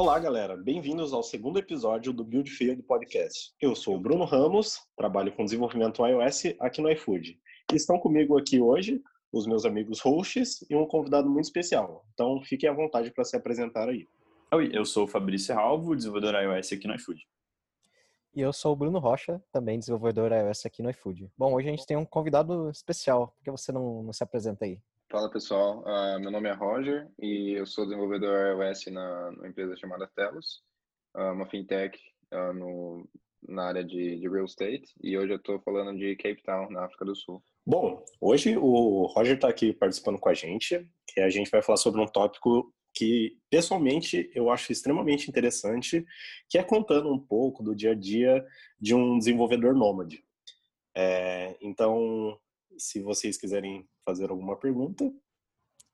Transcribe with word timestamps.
Olá, 0.00 0.16
galera. 0.16 0.56
Bem-vindos 0.56 1.12
ao 1.12 1.24
segundo 1.24 1.58
episódio 1.58 2.12
do 2.12 2.22
Build 2.22 2.48
Field 2.48 2.80
Podcast. 2.84 3.52
Eu 3.60 3.74
sou 3.74 3.96
o 3.96 4.00
Bruno 4.00 4.24
Ramos, 4.24 4.78
trabalho 4.96 5.34
com 5.34 5.44
desenvolvimento 5.44 6.06
iOS 6.06 6.54
aqui 6.60 6.80
no 6.80 6.88
iFood. 6.92 7.36
E 7.72 7.74
estão 7.74 7.98
comigo 7.98 8.38
aqui 8.38 8.60
hoje 8.60 9.02
os 9.32 9.44
meus 9.44 9.64
amigos 9.64 9.98
hosts 9.98 10.64
e 10.70 10.76
um 10.76 10.86
convidado 10.86 11.28
muito 11.28 11.46
especial. 11.46 12.06
Então, 12.14 12.40
fiquem 12.44 12.68
à 12.68 12.72
vontade 12.72 13.10
para 13.10 13.24
se 13.24 13.36
apresentar 13.36 13.88
aí. 13.88 14.06
Oi, 14.54 14.70
eu 14.72 14.84
sou 14.84 15.02
o 15.02 15.08
Fabrício 15.08 15.52
Ralvo, 15.52 15.96
desenvolvedor 15.96 16.40
iOS 16.44 16.72
aqui 16.74 16.86
no 16.86 16.94
iFood. 16.94 17.26
E 18.36 18.40
eu 18.40 18.52
sou 18.52 18.74
o 18.74 18.76
Bruno 18.76 19.00
Rocha, 19.00 19.42
também 19.50 19.80
desenvolvedor 19.80 20.30
iOS 20.30 20.64
aqui 20.64 20.80
no 20.80 20.90
iFood. 20.90 21.28
Bom, 21.36 21.54
hoje 21.54 21.66
a 21.66 21.70
gente 21.72 21.84
tem 21.84 21.96
um 21.96 22.04
convidado 22.04 22.70
especial. 22.70 23.34
Por 23.36 23.42
que 23.42 23.50
você 23.50 23.72
não, 23.72 24.04
não 24.04 24.12
se 24.12 24.22
apresenta 24.22 24.64
aí? 24.64 24.80
Fala 25.10 25.30
pessoal, 25.30 25.82
uh, 25.86 26.20
meu 26.20 26.30
nome 26.30 26.50
é 26.50 26.52
Roger 26.52 27.08
e 27.18 27.52
eu 27.52 27.64
sou 27.64 27.86
desenvolvedor 27.86 28.62
iOS 28.62 28.84
na, 28.92 29.32
empresa 29.48 29.74
chamada 29.74 30.06
Telos, 30.14 30.62
uh, 31.16 31.32
uma 31.32 31.46
fintech 31.46 31.98
uh, 32.30 32.52
no, 32.52 33.08
na 33.48 33.68
área 33.68 33.82
de, 33.82 34.20
de 34.20 34.28
real 34.28 34.44
estate 34.44 34.84
e 35.02 35.16
hoje 35.16 35.32
eu 35.32 35.38
estou 35.38 35.58
falando 35.60 35.98
de 35.98 36.14
Cape 36.16 36.42
Town, 36.42 36.68
na 36.68 36.84
África 36.84 37.06
do 37.06 37.16
Sul. 37.16 37.42
Bom, 37.66 38.04
hoje 38.20 38.58
o 38.58 39.06
Roger 39.06 39.36
está 39.36 39.48
aqui 39.48 39.72
participando 39.72 40.18
com 40.18 40.28
a 40.28 40.34
gente 40.34 40.86
e 41.16 41.20
a 41.22 41.30
gente 41.30 41.50
vai 41.50 41.62
falar 41.62 41.78
sobre 41.78 42.02
um 42.02 42.06
tópico 42.06 42.70
que 42.92 43.38
pessoalmente 43.48 44.30
eu 44.34 44.50
acho 44.50 44.70
extremamente 44.70 45.30
interessante, 45.30 46.04
que 46.50 46.58
é 46.58 46.62
contando 46.62 47.10
um 47.10 47.18
pouco 47.18 47.62
do 47.62 47.74
dia 47.74 47.92
a 47.92 47.94
dia 47.94 48.44
de 48.78 48.94
um 48.94 49.16
desenvolvedor 49.16 49.74
nômade. 49.74 50.22
É, 50.94 51.56
então, 51.62 52.38
se 52.76 53.00
vocês 53.00 53.38
quiserem 53.38 53.88
fazer 54.08 54.30
alguma 54.30 54.56
pergunta. 54.56 55.04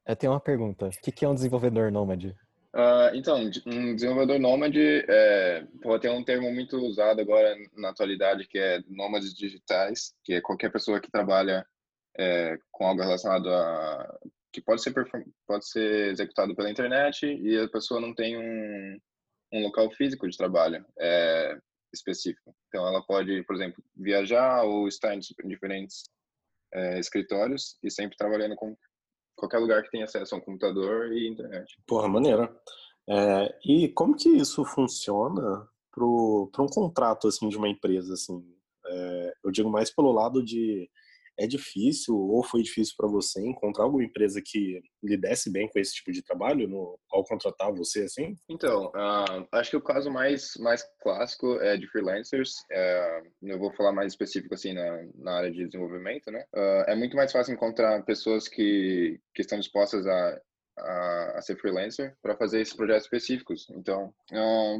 Eu 0.07 0.17
tenho 0.17 0.33
uma 0.33 0.41
pergunta. 0.41 0.87
O 0.87 0.91
que 0.91 1.25
é 1.25 1.29
um 1.29 1.35
desenvolvedor 1.35 1.91
nômade? 1.91 2.29
Uh, 2.73 3.15
então, 3.15 3.39
um 3.67 3.95
desenvolvedor 3.95 4.39
nômade 4.39 5.05
é, 5.09 5.67
pode 5.83 6.03
ter 6.03 6.11
um 6.11 6.25
termo 6.25 6.53
muito 6.53 6.77
usado 6.77 7.21
agora 7.21 7.57
na 7.77 7.91
atualidade, 7.91 8.47
que 8.47 8.59
é 8.59 8.81
nômades 8.89 9.35
digitais, 9.35 10.15
que 10.23 10.35
é 10.35 10.41
qualquer 10.41 10.71
pessoa 10.71 11.01
que 11.01 11.11
trabalha 11.11 11.67
é, 12.17 12.57
com 12.71 12.87
algo 12.87 13.03
relacionado 13.03 13.49
a 13.49 14.19
que 14.53 14.61
pode 14.61 14.81
ser 14.81 14.95
pode 15.49 15.69
ser 15.69 16.13
executado 16.13 16.55
pela 16.55 16.71
internet 16.71 17.27
e 17.27 17.59
a 17.59 17.69
pessoa 17.69 18.01
não 18.01 18.15
tem 18.15 18.39
um, 18.39 19.01
um 19.53 19.63
local 19.65 19.91
físico 19.91 20.29
de 20.29 20.37
trabalho 20.37 20.85
é, 21.01 21.59
específico. 21.93 22.55
Então, 22.69 22.87
ela 22.87 23.05
pode, 23.05 23.43
por 23.43 23.57
exemplo, 23.57 23.83
viajar 23.97 24.63
ou 24.63 24.87
estar 24.87 25.13
em 25.13 25.19
diferentes 25.19 26.05
é, 26.75 26.99
escritórios 26.99 27.79
e 27.83 27.91
sempre 27.91 28.17
trabalhando 28.17 28.57
com 28.57 28.77
qualquer 29.37 29.59
lugar 29.59 29.83
que 29.83 29.91
tenha 29.91 30.05
acesso 30.05 30.35
a 30.35 30.39
um 30.39 30.41
computador 30.41 31.13
e 31.13 31.29
internet. 31.29 31.79
Porra, 31.87 32.09
maneira. 32.09 32.55
É, 33.09 33.59
e 33.65 33.89
como 33.89 34.17
que 34.17 34.29
isso 34.29 34.65
funciona 34.65 35.69
para 35.93 36.05
um 36.05 36.69
contrato 36.69 37.29
assim 37.29 37.49
de 37.49 37.57
uma 37.57 37.69
empresa 37.69 38.15
assim? 38.15 38.45
É, 38.87 39.35
eu 39.45 39.51
digo 39.51 39.71
mais 39.71 39.91
pelo 39.91 40.13
lado 40.13 40.43
de 40.43 40.91
é 41.39 41.47
difícil 41.47 42.17
ou 42.17 42.43
foi 42.43 42.63
difícil 42.63 42.95
para 42.97 43.09
você 43.09 43.41
encontrar 43.41 43.85
alguma 43.85 44.05
empresa 44.05 44.41
que 44.45 44.81
lhe 45.03 45.17
desse 45.17 45.51
bem 45.51 45.69
com 45.69 45.79
esse 45.79 45.95
tipo 45.95 46.13
de 46.13 46.23
trabalho 46.23 46.69
no, 46.69 46.99
ao 47.11 47.25
contratar 47.25 47.73
você 47.73 48.05
assim? 48.05 48.35
Então, 48.49 48.87
uh, 48.87 49.47
acho 49.53 49.71
que 49.71 49.77
o 49.77 49.83
caso 49.83 50.11
mais 50.11 50.53
mais 50.59 50.85
clássico 51.03 51.55
é 51.61 51.77
de 51.77 51.87
freelancers. 51.89 52.53
Uh, 52.71 53.29
eu 53.43 53.59
vou 53.59 53.73
falar 53.73 53.93
mais 53.93 54.13
específico 54.13 54.55
assim 54.55 54.73
na, 54.73 55.07
na 55.17 55.33
área 55.39 55.51
de 55.51 55.67
desenvolvimento, 55.67 56.31
né? 56.31 56.45
Uh, 56.55 56.85
é 56.87 56.95
muito 56.95 57.17
mais 57.17 57.33
fácil 57.33 57.55
encontrar 57.55 58.05
pessoas 58.05 58.49
que, 58.49 59.19
que 59.35 59.43
estão 59.43 59.59
dispostas 59.59 60.07
a 60.07 60.41
a, 60.79 61.41
ser 61.41 61.57
freelancer 61.57 62.17
para 62.23 62.37
fazer 62.37 62.61
esses 62.61 62.75
projetos 62.75 63.05
específicos. 63.05 63.69
Então, 63.71 64.13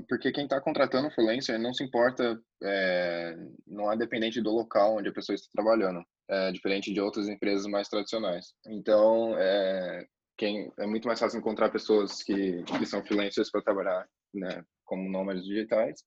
porque 0.09 0.33
quem 0.33 0.45
está 0.45 0.61
contratando 0.61 1.11
freelancer 1.11 1.59
não 1.59 1.73
se 1.73 1.85
importa, 1.85 2.41
é, 2.63 3.37
não 3.67 3.91
é 3.93 3.97
dependente 3.97 4.41
do 4.41 4.51
local 4.51 4.97
onde 4.97 5.09
a 5.09 5.13
pessoa 5.13 5.35
está 5.35 5.49
trabalhando 5.53 6.05
é, 6.29 6.53
diferente 6.53 6.93
de 6.93 7.01
outras 7.01 7.29
empresas 7.29 7.67
mais 7.67 7.89
tradicionais. 7.89 8.53
Então, 8.67 9.37
é, 9.39 10.07
quem, 10.37 10.73
é 10.79 10.87
muito 10.87 11.07
mais 11.07 11.21
fácil 11.21 11.39
encontrar 11.39 11.71
pessoas 11.71 12.23
que, 12.23 12.63
que 12.63 12.87
são 12.87 13.05
freelancers 13.05 13.51
para 13.51 13.63
trabalhar 13.63 14.09
né, 14.33 14.65
como 14.85 15.11
nômades 15.11 15.45
digitais, 15.45 16.03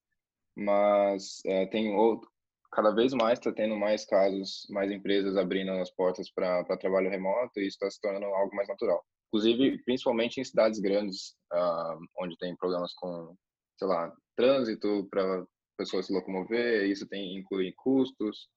mas 0.56 1.42
é, 1.46 1.66
tem 1.68 1.96
outro, 1.96 2.30
cada 2.72 2.92
vez 2.92 3.14
mais 3.14 3.40
está 3.40 3.52
tendo 3.52 3.76
mais 3.76 4.06
casos, 4.06 4.68
mais 4.70 4.92
empresas 4.92 5.38
abrindo 5.38 5.72
as 5.72 5.92
portas 5.92 6.30
para 6.32 6.64
trabalho 6.78 7.10
remoto 7.10 7.60
e 7.60 7.68
isso 7.68 7.76
está 7.76 7.90
se 7.90 8.02
tornando 8.02 8.26
algo 8.26 8.56
mais 8.56 8.68
natural. 8.68 9.04
Inclusive, 9.28 9.84
principalmente 9.84 10.40
em 10.40 10.44
cidades 10.44 10.80
grandes, 10.80 11.36
uh, 11.54 11.98
onde 12.20 12.38
tem 12.38 12.56
problemas 12.56 12.94
com, 12.96 13.36
sei 13.78 13.88
lá, 13.88 14.14
trânsito 14.36 15.08
para 15.10 15.46
pessoas 15.78 16.08
se 16.08 16.14
locomover, 16.14 16.86
isso 16.90 17.08
tem 17.08 17.38
inclui 17.38 17.74
custos, 17.78 18.48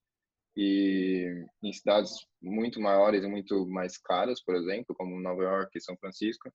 e 0.62 1.46
em 1.62 1.72
cidades 1.72 2.12
muito 2.42 2.78
maiores 2.80 3.24
e 3.24 3.26
muito 3.26 3.66
mais 3.66 3.96
caras, 3.96 4.44
por 4.44 4.54
exemplo, 4.54 4.94
como 4.94 5.18
Nova 5.18 5.42
York 5.42 5.70
e 5.74 5.80
São 5.80 5.96
Francisco, 5.96 6.52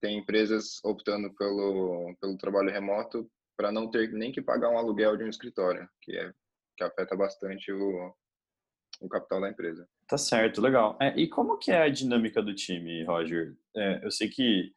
tem 0.00 0.18
empresas 0.18 0.78
optando 0.84 1.34
pelo, 1.34 2.14
pelo 2.20 2.38
trabalho 2.38 2.70
remoto 2.70 3.28
para 3.56 3.72
não 3.72 3.90
ter 3.90 4.12
nem 4.12 4.30
que 4.30 4.40
pagar 4.40 4.70
um 4.70 4.78
aluguel 4.78 5.16
de 5.16 5.24
um 5.24 5.28
escritório, 5.28 5.88
que 6.00 6.16
é 6.16 6.32
que 6.76 6.84
afeta 6.84 7.16
bastante 7.16 7.72
o, 7.72 8.14
o 9.00 9.08
capital 9.08 9.40
da 9.40 9.50
empresa. 9.50 9.84
Tá 10.06 10.16
certo, 10.16 10.60
legal. 10.60 10.96
É, 11.02 11.18
e 11.18 11.28
como 11.28 11.58
que 11.58 11.72
é 11.72 11.82
a 11.82 11.88
dinâmica 11.88 12.40
do 12.40 12.54
time, 12.54 13.02
Roger? 13.02 13.56
É, 13.76 14.04
eu 14.04 14.12
sei 14.12 14.28
que 14.28 14.72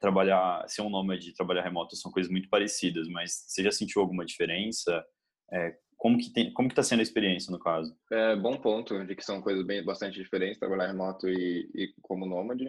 trabalhar, 0.00 0.68
ser 0.68 0.82
um 0.82 0.90
nômade 0.90 1.30
e 1.30 1.32
trabalhar 1.32 1.62
remoto 1.62 1.94
são 1.94 2.10
coisas 2.10 2.28
muito 2.28 2.48
parecidas, 2.48 3.06
mas 3.06 3.44
você 3.46 3.62
já 3.62 3.70
sentiu 3.70 4.02
alguma 4.02 4.24
diferença? 4.24 5.04
É, 5.52 5.78
como 6.04 6.18
que 6.18 6.28
tem, 6.28 6.52
como 6.52 6.68
que 6.68 6.74
está 6.74 6.82
sendo 6.82 7.00
a 7.00 7.02
experiência 7.02 7.50
no 7.50 7.58
caso? 7.58 7.96
É 8.12 8.36
bom 8.36 8.58
ponto 8.58 9.02
de 9.06 9.16
que 9.16 9.24
são 9.24 9.40
coisas 9.40 9.64
bem 9.64 9.82
bastante 9.82 10.20
diferentes 10.20 10.58
trabalhar 10.58 10.88
remoto 10.88 11.26
e, 11.26 11.66
e 11.74 11.94
como 12.02 12.26
nômade. 12.26 12.66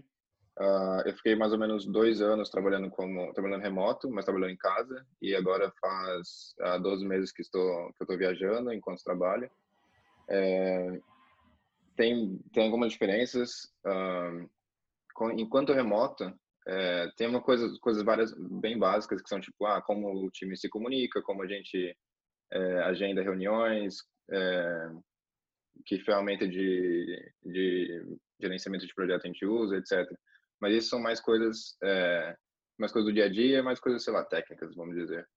Uh, 0.57 1.01
eu 1.05 1.13
fiquei 1.17 1.35
mais 1.35 1.51
ou 1.51 1.59
menos 1.59 1.85
dois 1.85 2.21
anos 2.21 2.49
trabalhando 2.49 2.89
como 2.89 3.33
trabalhando 3.33 3.61
remoto, 3.61 4.09
mas 4.09 4.23
trabalhando 4.23 4.51
em 4.51 4.57
casa 4.57 5.05
e 5.21 5.35
agora 5.35 5.69
faz 5.81 6.55
uh, 6.61 6.81
12 6.81 7.05
meses 7.05 7.33
que 7.33 7.41
estou 7.41 7.91
que 7.97 8.05
estou 8.05 8.17
viajando 8.17 8.71
enquanto 8.71 9.03
trabalho. 9.03 9.51
É, 10.29 10.97
tem 11.97 12.39
tem 12.53 12.63
algumas 12.63 12.93
diferenças. 12.93 13.65
Uh, 13.85 14.49
com, 15.13 15.31
enquanto 15.31 15.73
remoto, 15.73 16.33
é, 16.69 17.09
tem 17.17 17.27
uma 17.27 17.41
coisa 17.41 17.67
coisas 17.81 18.01
várias 18.01 18.33
bem 18.61 18.79
básicas 18.79 19.21
que 19.21 19.27
são 19.27 19.41
tipo 19.41 19.65
ah 19.65 19.81
como 19.81 20.25
o 20.25 20.31
time 20.31 20.55
se 20.55 20.69
comunica, 20.69 21.21
como 21.21 21.43
a 21.43 21.47
gente 21.47 21.93
é, 22.55 22.79
agenda 22.83 23.21
reuniões, 23.21 23.97
é, 24.31 24.89
que 25.85 25.99
ferramenta 25.99 26.47
de, 26.47 27.33
de 27.43 28.17
gerenciamento 28.39 28.87
de 28.87 28.93
projeto 28.93 29.25
a 29.25 29.27
gente 29.27 29.45
usa, 29.45 29.77
etc. 29.77 30.09
Mas 30.59 30.73
isso 30.73 30.89
são 30.89 30.99
mais 30.99 31.19
coisas, 31.19 31.77
é, 31.83 32.35
mais 32.77 32.91
coisas 32.91 33.11
do 33.11 33.13
dia 33.13 33.25
a 33.25 33.29
dia, 33.29 33.61
mais 33.61 33.79
coisas, 33.79 34.03
sei 34.03 34.13
lá, 34.13 34.23
técnicas, 34.23 34.73
vamos 34.75 34.95
dizer. 34.95 35.27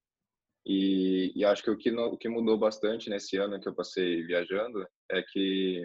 E, 0.65 1.33
e 1.34 1.45
acho 1.45 1.62
que 1.62 1.71
o 1.71 1.77
que, 1.77 1.91
no, 1.91 2.07
o 2.07 2.19
que 2.19 2.28
mudou 2.28 2.59
bastante 2.59 3.11
nesse 3.11 3.37
ano 3.37 3.61
que 3.61 3.69
eu 3.69 3.75
passei 3.75 4.23
viajando 4.23 4.87
é 5.11 5.23
que 5.23 5.83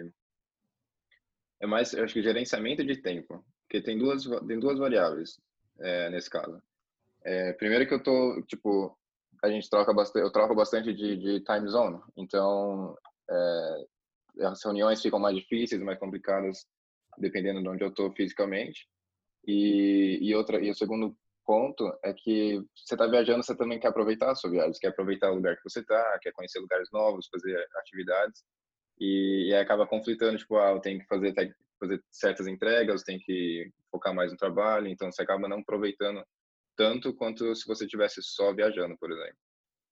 é 1.60 1.66
mais, 1.66 1.94
acho 1.94 2.14
que 2.14 2.22
gerenciamento 2.22 2.84
de 2.84 3.00
tempo, 3.00 3.44
porque 3.62 3.82
tem 3.82 3.98
duas, 3.98 4.24
tem 4.46 4.60
duas 4.60 4.78
variáveis 4.78 5.40
é, 5.80 6.10
nesse 6.10 6.28
caso. 6.28 6.62
É, 7.24 7.54
primeiro 7.54 7.86
que 7.86 7.94
eu 7.94 8.02
tô, 8.02 8.42
tipo, 8.42 8.96
a 9.44 9.50
gente 9.50 9.68
troca 9.68 9.92
bastante, 9.92 10.24
eu 10.24 10.32
troco 10.32 10.54
bastante 10.54 10.92
de, 10.92 11.16
de 11.16 11.40
time 11.40 11.68
zone, 11.68 12.00
então 12.16 12.96
é, 13.30 14.46
as 14.46 14.64
reuniões 14.64 15.02
ficam 15.02 15.18
mais 15.18 15.36
difíceis, 15.36 15.82
mais 15.82 15.98
complicadas, 15.98 16.66
dependendo 17.18 17.62
de 17.62 17.68
onde 17.68 17.84
eu 17.84 17.88
estou 17.88 18.10
fisicamente. 18.12 18.88
E, 19.46 20.18
e 20.22 20.34
outra 20.34 20.58
e 20.58 20.70
o 20.70 20.74
segundo 20.74 21.14
ponto 21.44 21.86
é 22.02 22.14
que 22.14 22.58
você 22.74 22.94
está 22.94 23.06
viajando, 23.06 23.44
você 23.44 23.54
também 23.54 23.78
quer 23.78 23.88
aproveitar 23.88 24.30
a 24.30 24.34
sua 24.34 24.50
viagem, 24.50 24.80
quer 24.80 24.88
aproveitar 24.88 25.30
o 25.30 25.34
lugar 25.34 25.56
que 25.56 25.68
você 25.68 25.80
está, 25.80 26.18
quer 26.22 26.32
conhecer 26.32 26.58
lugares 26.60 26.88
novos, 26.90 27.28
fazer 27.30 27.62
atividades. 27.76 28.42
E, 28.98 29.50
e 29.50 29.54
acaba 29.54 29.86
conflitando, 29.86 30.38
tipo, 30.38 30.56
ah, 30.56 30.70
eu 30.70 30.80
tenho 30.80 31.00
que 31.00 31.06
fazer 31.06 31.34
fazer 31.78 32.02
certas 32.10 32.46
entregas, 32.46 33.02
tem 33.02 33.18
que 33.18 33.70
focar 33.90 34.14
mais 34.14 34.30
no 34.30 34.38
trabalho, 34.38 34.88
então 34.88 35.10
você 35.10 35.22
acaba 35.22 35.48
não 35.48 35.58
aproveitando 35.58 36.24
tanto 36.76 37.14
quanto 37.14 37.54
se 37.54 37.66
você 37.66 37.86
tivesse 37.86 38.22
só 38.22 38.52
viajando, 38.54 38.96
por 38.98 39.10
exemplo. 39.10 39.36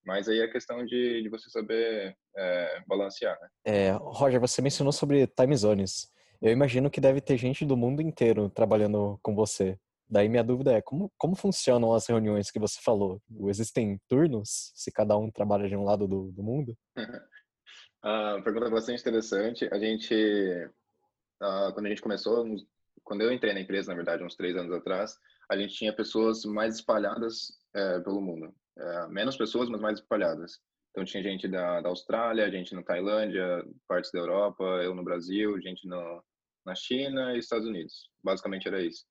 Mas 0.04 0.28
aí 0.28 0.40
é 0.40 0.48
questão 0.48 0.84
de, 0.84 1.22
de 1.22 1.28
você 1.28 1.48
saber 1.48 2.16
é, 2.36 2.82
balancear, 2.86 3.38
né? 3.40 3.48
É, 3.64 3.90
Roger, 3.92 4.40
você 4.40 4.60
mencionou 4.60 4.92
sobre 4.92 5.26
time 5.28 5.56
zones. 5.56 6.10
Eu 6.40 6.50
imagino 6.50 6.90
que 6.90 7.00
deve 7.00 7.20
ter 7.20 7.36
gente 7.36 7.64
do 7.64 7.76
mundo 7.76 8.02
inteiro 8.02 8.50
trabalhando 8.50 9.18
com 9.22 9.34
você. 9.34 9.78
Daí 10.10 10.28
minha 10.28 10.42
dúvida 10.42 10.72
é, 10.72 10.82
como, 10.82 11.10
como 11.16 11.36
funcionam 11.36 11.94
as 11.94 12.06
reuniões 12.06 12.50
que 12.50 12.58
você 12.58 12.80
falou? 12.82 13.22
Existem 13.46 13.98
turnos, 14.08 14.72
se 14.74 14.90
cada 14.90 15.16
um 15.16 15.30
trabalha 15.30 15.68
de 15.68 15.76
um 15.76 15.84
lado 15.84 16.08
do, 16.08 16.32
do 16.32 16.42
mundo? 16.42 16.76
ah, 18.02 18.40
pergunta 18.42 18.68
bastante 18.68 19.00
interessante. 19.00 19.68
A 19.72 19.78
gente, 19.78 20.14
ah, 21.40 21.70
quando 21.72 21.86
a 21.86 21.88
gente 21.88 22.02
começou, 22.02 22.44
quando 23.04 23.22
eu 23.22 23.32
entrei 23.32 23.54
na 23.54 23.60
empresa, 23.60 23.92
na 23.92 23.96
verdade, 23.96 24.24
uns 24.24 24.34
três 24.34 24.56
anos 24.56 24.72
atrás, 24.72 25.16
a 25.50 25.56
gente 25.56 25.74
tinha 25.74 25.94
pessoas 25.94 26.44
mais 26.44 26.76
espalhadas 26.76 27.52
é, 27.74 28.00
pelo 28.00 28.20
mundo. 28.20 28.54
É, 28.76 29.08
menos 29.08 29.36
pessoas, 29.36 29.68
mas 29.68 29.80
mais 29.80 29.98
espalhadas. 29.98 30.60
Então 30.90 31.04
tinha 31.04 31.22
gente 31.22 31.48
da, 31.48 31.80
da 31.80 31.88
Austrália, 31.88 32.50
gente 32.50 32.74
na 32.74 32.82
Tailândia, 32.82 33.64
partes 33.88 34.10
da 34.12 34.18
Europa, 34.18 34.62
eu 34.82 34.94
no 34.94 35.02
Brasil, 35.04 35.60
gente 35.60 35.86
no, 35.86 36.22
na 36.64 36.74
China 36.74 37.34
e 37.34 37.38
Estados 37.38 37.66
Unidos. 37.66 38.10
Basicamente 38.22 38.68
era 38.68 38.82
isso. 38.82 39.04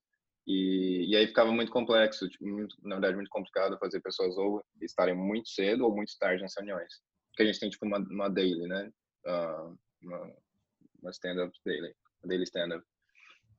E, 0.46 1.06
e 1.08 1.16
aí 1.16 1.26
ficava 1.26 1.52
muito 1.52 1.70
complexo, 1.70 2.28
tipo, 2.28 2.46
muito, 2.46 2.76
na 2.82 2.96
verdade 2.96 3.16
muito 3.16 3.30
complicado 3.30 3.78
fazer 3.78 4.00
pessoas 4.00 4.36
ou 4.36 4.64
estarem 4.80 5.14
muito 5.14 5.48
cedo 5.48 5.84
ou 5.84 5.94
muito 5.94 6.16
tarde 6.18 6.42
nas 6.42 6.54
reuniões. 6.56 6.92
Porque 7.30 7.42
a 7.42 7.46
gente 7.46 7.60
tem 7.60 7.70
tipo 7.70 7.86
uma, 7.86 7.98
uma 7.98 8.28
daily, 8.28 8.66
né? 8.66 8.90
Uh, 9.26 9.78
uma, 10.02 10.36
uma 11.00 11.10
stand-up 11.10 11.52
daily, 11.64 11.94
daily 12.24 12.44
stand-up. 12.44 12.84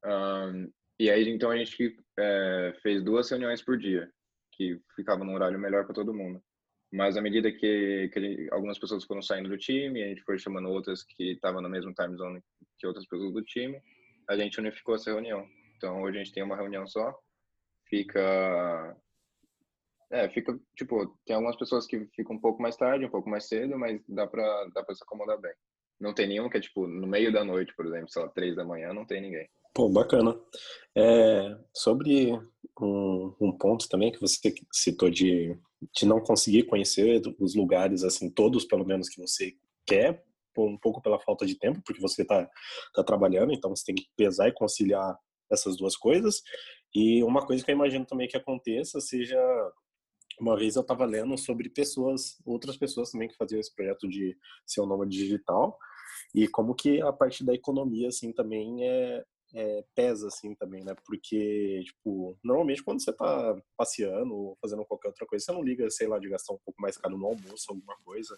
Um, 0.05 0.71
e 0.99 1.09
aí 1.09 1.27
então 1.29 1.51
a 1.51 1.57
gente 1.57 1.97
é, 2.19 2.73
fez 2.81 3.03
duas 3.03 3.29
reuniões 3.29 3.61
por 3.61 3.77
dia, 3.77 4.11
que 4.51 4.79
ficava 4.95 5.23
num 5.23 5.33
horário 5.33 5.59
melhor 5.59 5.85
para 5.85 5.95
todo 5.95 6.13
mundo. 6.13 6.41
Mas 6.91 7.17
à 7.17 7.21
medida 7.21 7.51
que, 7.51 8.09
que 8.13 8.21
gente, 8.21 8.53
algumas 8.53 8.77
pessoas 8.77 9.03
foram 9.03 9.21
saindo 9.21 9.49
do 9.49 9.57
time, 9.57 10.03
a 10.03 10.07
gente 10.07 10.23
foi 10.23 10.37
chamando 10.37 10.69
outras 10.69 11.03
que 11.03 11.31
estavam 11.31 11.61
no 11.61 11.69
mesmo 11.69 11.93
time 11.93 12.15
zone 12.15 12.43
que 12.77 12.85
outras 12.85 13.07
pessoas 13.07 13.33
do 13.33 13.41
time, 13.41 13.81
a 14.29 14.37
gente 14.37 14.59
unificou 14.59 14.95
essa 14.95 15.11
reunião. 15.11 15.47
Então 15.75 16.01
hoje 16.03 16.19
a 16.19 16.23
gente 16.23 16.33
tem 16.33 16.43
uma 16.43 16.55
reunião 16.55 16.85
só, 16.85 17.17
fica 17.89 18.95
é, 20.13 20.29
fica, 20.29 20.55
tipo, 20.75 21.07
tem 21.25 21.35
algumas 21.35 21.55
pessoas 21.55 21.87
que 21.87 22.05
ficam 22.15 22.35
um 22.35 22.39
pouco 22.39 22.61
mais 22.61 22.77
tarde, 22.77 23.03
um 23.03 23.09
pouco 23.09 23.27
mais 23.27 23.47
cedo, 23.47 23.79
mas 23.79 23.99
dá 24.07 24.27
pra, 24.27 24.67
dá 24.71 24.83
pra 24.83 24.93
se 24.93 25.03
acomodar 25.03 25.39
bem. 25.41 25.53
Não 25.99 26.13
tem 26.13 26.27
nenhum 26.27 26.49
que 26.49 26.57
é, 26.57 26.61
tipo, 26.61 26.87
no 26.87 27.07
meio 27.07 27.31
da 27.31 27.43
noite, 27.43 27.73
por 27.75 27.85
exemplo, 27.85 28.09
sei 28.09 28.21
lá, 28.21 28.29
três 28.29 28.55
da 28.55 28.65
manhã, 28.65 28.93
não 28.93 29.05
tem 29.05 29.21
ninguém. 29.21 29.47
Pô, 29.73 29.89
bacana. 29.89 30.39
É, 30.95 31.57
sobre 31.73 32.31
um, 32.79 33.35
um, 33.41 33.51
ponto 33.57 33.89
também 33.89 34.11
que 34.11 34.21
você 34.21 34.53
citou 34.71 35.09
de, 35.09 35.57
de 35.95 36.05
não 36.05 36.19
conseguir 36.19 36.63
conhecer 36.63 37.21
os 37.39 37.55
lugares, 37.55 38.03
assim, 38.03 38.29
todos 38.29 38.65
pelo 38.65 38.85
menos 38.85 39.09
que 39.09 39.19
você 39.19 39.53
quer, 39.85 40.23
um 40.55 40.77
pouco 40.77 41.01
pela 41.01 41.19
falta 41.19 41.45
de 41.45 41.55
tempo, 41.55 41.81
porque 41.83 42.01
você 42.01 42.21
está 42.21 42.47
tá 42.93 43.03
trabalhando, 43.03 43.51
então 43.51 43.75
você 43.75 43.85
tem 43.85 43.95
que 43.95 44.07
pesar 44.15 44.47
e 44.47 44.53
conciliar 44.53 45.17
essas 45.51 45.75
duas 45.75 45.97
coisas. 45.97 46.41
E 46.93 47.23
uma 47.23 47.45
coisa 47.45 47.63
que 47.63 47.71
eu 47.71 47.75
imagino 47.75 48.05
também 48.05 48.27
que 48.27 48.37
aconteça 48.37 49.01
seja 49.01 49.39
uma 50.43 50.57
vez 50.57 50.75
eu 50.75 50.81
estava 50.81 51.05
lendo 51.05 51.37
sobre 51.37 51.69
pessoas, 51.69 52.37
outras 52.45 52.77
pessoas 52.77 53.11
também 53.11 53.27
que 53.29 53.37
faziam 53.37 53.59
esse 53.59 53.73
projeto 53.73 54.07
de 54.07 54.37
ser 54.65 54.81
nômade 54.81 55.17
digital 55.17 55.77
e 56.35 56.47
como 56.47 56.75
que 56.75 57.01
a 57.01 57.13
parte 57.13 57.43
da 57.43 57.53
economia 57.53 58.09
assim 58.09 58.31
também 58.33 58.85
é, 58.85 59.23
é, 59.53 59.83
pesa 59.95 60.27
assim 60.27 60.55
também, 60.55 60.83
né? 60.83 60.95
Porque, 61.05 61.83
tipo, 61.85 62.37
normalmente 62.43 62.83
quando 62.83 63.01
você 63.01 63.13
tá 63.13 63.55
passeando 63.77 64.33
ou 64.33 64.57
fazendo 64.59 64.83
qualquer 64.85 65.09
outra 65.09 65.25
coisa, 65.25 65.45
você 65.45 65.51
não 65.51 65.63
liga, 65.63 65.89
sei 65.89 66.07
lá, 66.07 66.19
de 66.19 66.27
gastar 66.27 66.53
um 66.53 66.59
pouco 66.65 66.81
mais 66.81 66.97
caro 66.97 67.17
no 67.17 67.27
almoço, 67.27 67.65
alguma 67.69 67.95
coisa. 68.03 68.37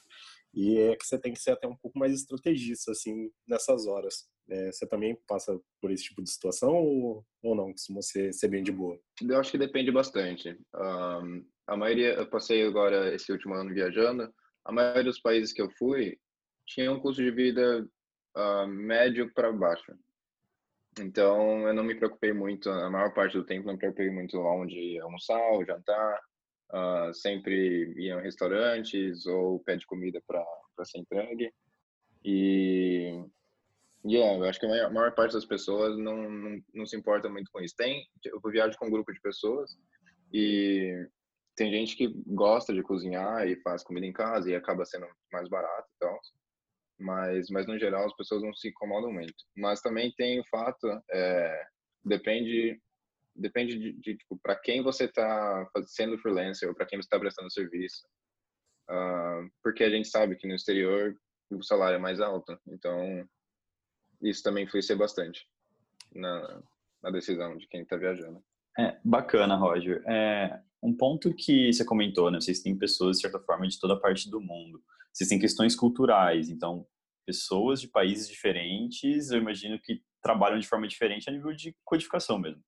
E 0.53 0.77
é 0.77 0.95
que 0.95 1.05
você 1.05 1.17
tem 1.17 1.33
que 1.33 1.39
ser 1.39 1.51
até 1.51 1.67
um 1.67 1.75
pouco 1.75 1.97
mais 1.97 2.13
estrategista, 2.13 2.91
assim, 2.91 3.31
nessas 3.47 3.87
horas. 3.87 4.27
É, 4.47 4.71
você 4.71 4.85
também 4.85 5.17
passa 5.27 5.59
por 5.81 5.89
esse 5.89 6.03
tipo 6.03 6.21
de 6.21 6.29
situação 6.29 6.75
ou, 6.75 7.25
ou 7.41 7.55
não? 7.55 7.71
Costuma 7.71 8.01
ser, 8.01 8.33
ser 8.33 8.49
bem 8.49 8.63
de 8.63 8.71
boa? 8.71 8.99
Eu 9.21 9.39
acho 9.39 9.51
que 9.51 9.57
depende 9.57 9.91
bastante. 9.91 10.57
Um, 10.75 11.45
a 11.67 11.75
maioria, 11.75 12.13
eu 12.13 12.27
passei 12.27 12.65
agora 12.65 13.13
esse 13.13 13.31
último 13.31 13.53
ano 13.55 13.73
viajando, 13.73 14.31
a 14.63 14.71
maioria 14.71 15.03
dos 15.03 15.19
países 15.19 15.53
que 15.53 15.61
eu 15.61 15.69
fui 15.71 16.17
tinha 16.65 16.91
um 16.91 16.99
custo 16.99 17.23
de 17.23 17.31
vida 17.31 17.87
uh, 18.35 18.67
médio 18.67 19.31
para 19.33 19.51
baixo. 19.51 19.93
Então, 20.99 21.67
eu 21.67 21.73
não 21.73 21.83
me 21.83 21.95
preocupei 21.95 22.31
muito, 22.31 22.69
a 22.69 22.89
maior 22.89 23.13
parte 23.13 23.37
do 23.37 23.45
tempo, 23.45 23.67
não 23.67 23.73
me 23.73 23.79
preocupei 23.79 24.09
muito 24.09 24.39
onde 24.39 24.99
almoçar 24.99 25.41
ou 25.51 25.65
jantar. 25.65 26.19
Uh, 26.73 27.13
sempre 27.13 27.93
ia 27.95 28.15
em 28.15 28.21
restaurantes 28.21 29.25
ou 29.27 29.59
pede 29.59 29.85
comida 29.85 30.21
para 30.25 30.85
ser 30.85 30.99
entregue. 30.99 31.51
E, 32.23 33.23
yeah, 34.05 34.37
eu 34.37 34.45
acho 34.45 34.59
que 34.59 34.65
a 34.65 34.69
maior, 34.69 34.85
a 34.87 34.89
maior 34.89 35.13
parte 35.13 35.33
das 35.33 35.45
pessoas 35.45 35.97
não, 35.97 36.29
não, 36.29 36.59
não, 36.73 36.85
se 36.85 36.97
importa 36.97 37.29
muito 37.29 37.51
com 37.51 37.61
isso. 37.61 37.75
Tem, 37.77 38.07
eu 38.25 38.39
viajo 38.49 38.77
com 38.77 38.87
um 38.87 38.91
grupo 38.91 39.13
de 39.13 39.21
pessoas 39.21 39.77
e 40.33 41.07
tem 41.55 41.71
gente 41.71 41.95
que 41.95 42.07
gosta 42.27 42.73
de 42.73 42.83
cozinhar 42.83 43.47
e 43.47 43.61
faz 43.61 43.83
comida 43.83 44.05
em 44.05 44.13
casa 44.13 44.49
e 44.49 44.55
acaba 44.55 44.85
sendo 44.85 45.07
mais 45.31 45.49
barato 45.49 45.87
e 45.95 45.99
tal 45.99 46.19
mas 46.99 47.49
mas 47.49 47.67
no 47.67 47.77
geral 47.77 48.05
as 48.05 48.15
pessoas 48.15 48.41
não 48.41 48.53
se 48.53 48.69
incomodam 48.69 49.11
muito. 49.11 49.33
Mas 49.55 49.81
também 49.81 50.13
tem 50.15 50.39
o 50.39 50.45
fato, 50.45 50.87
é, 51.11 51.67
depende 52.03 52.79
depende 53.35 53.77
de, 53.77 53.93
de 53.93 54.17
tipo 54.17 54.39
para 54.41 54.55
quem 54.55 54.81
você 54.81 55.05
está 55.05 55.69
sendo 55.85 56.17
freelancer 56.17 56.69
ou 56.69 56.75
para 56.75 56.85
quem 56.85 56.97
você 56.97 57.05
está 57.05 57.19
prestando 57.19 57.51
serviço, 57.51 58.07
uh, 58.89 59.49
porque 59.61 59.83
a 59.83 59.89
gente 59.89 60.07
sabe 60.07 60.37
que 60.37 60.47
no 60.47 60.55
exterior 60.55 61.13
o 61.51 61.61
salário 61.61 61.95
é 61.95 61.99
mais 61.99 62.21
alto, 62.21 62.57
então 62.65 63.27
isso 64.21 64.41
também 64.41 64.63
influencia 64.63 64.95
bastante 64.95 65.45
na, 66.13 66.63
na 67.03 67.11
decisão 67.11 67.57
de 67.57 67.67
quem 67.67 67.81
está 67.81 67.97
viajando. 67.97 68.41
É, 68.79 68.97
bacana, 69.03 69.55
Roger. 69.57 70.01
É, 70.07 70.61
um 70.85 70.95
ponto 70.95 71.33
que 71.33 71.73
você 71.73 71.83
comentou, 71.83 72.29
né? 72.29 72.39
Vocês 72.39 72.61
têm 72.61 72.77
pessoas, 72.77 73.17
de 73.17 73.23
certa 73.23 73.39
forma, 73.39 73.67
de 73.67 73.79
toda 73.79 73.99
parte 73.99 74.29
do 74.29 74.39
mundo. 74.39 74.81
Vocês 75.11 75.27
têm 75.27 75.39
questões 75.39 75.75
culturais, 75.75 76.49
então, 76.49 76.85
pessoas 77.25 77.81
de 77.81 77.87
países 77.87 78.27
diferentes, 78.29 79.31
eu 79.31 79.39
imagino 79.39 79.79
que 79.81 80.01
trabalham 80.21 80.59
de 80.59 80.67
forma 80.67 80.87
diferente 80.87 81.27
a 81.29 81.33
nível 81.33 81.53
de 81.53 81.75
codificação 81.83 82.37
mesmo. 82.37 82.61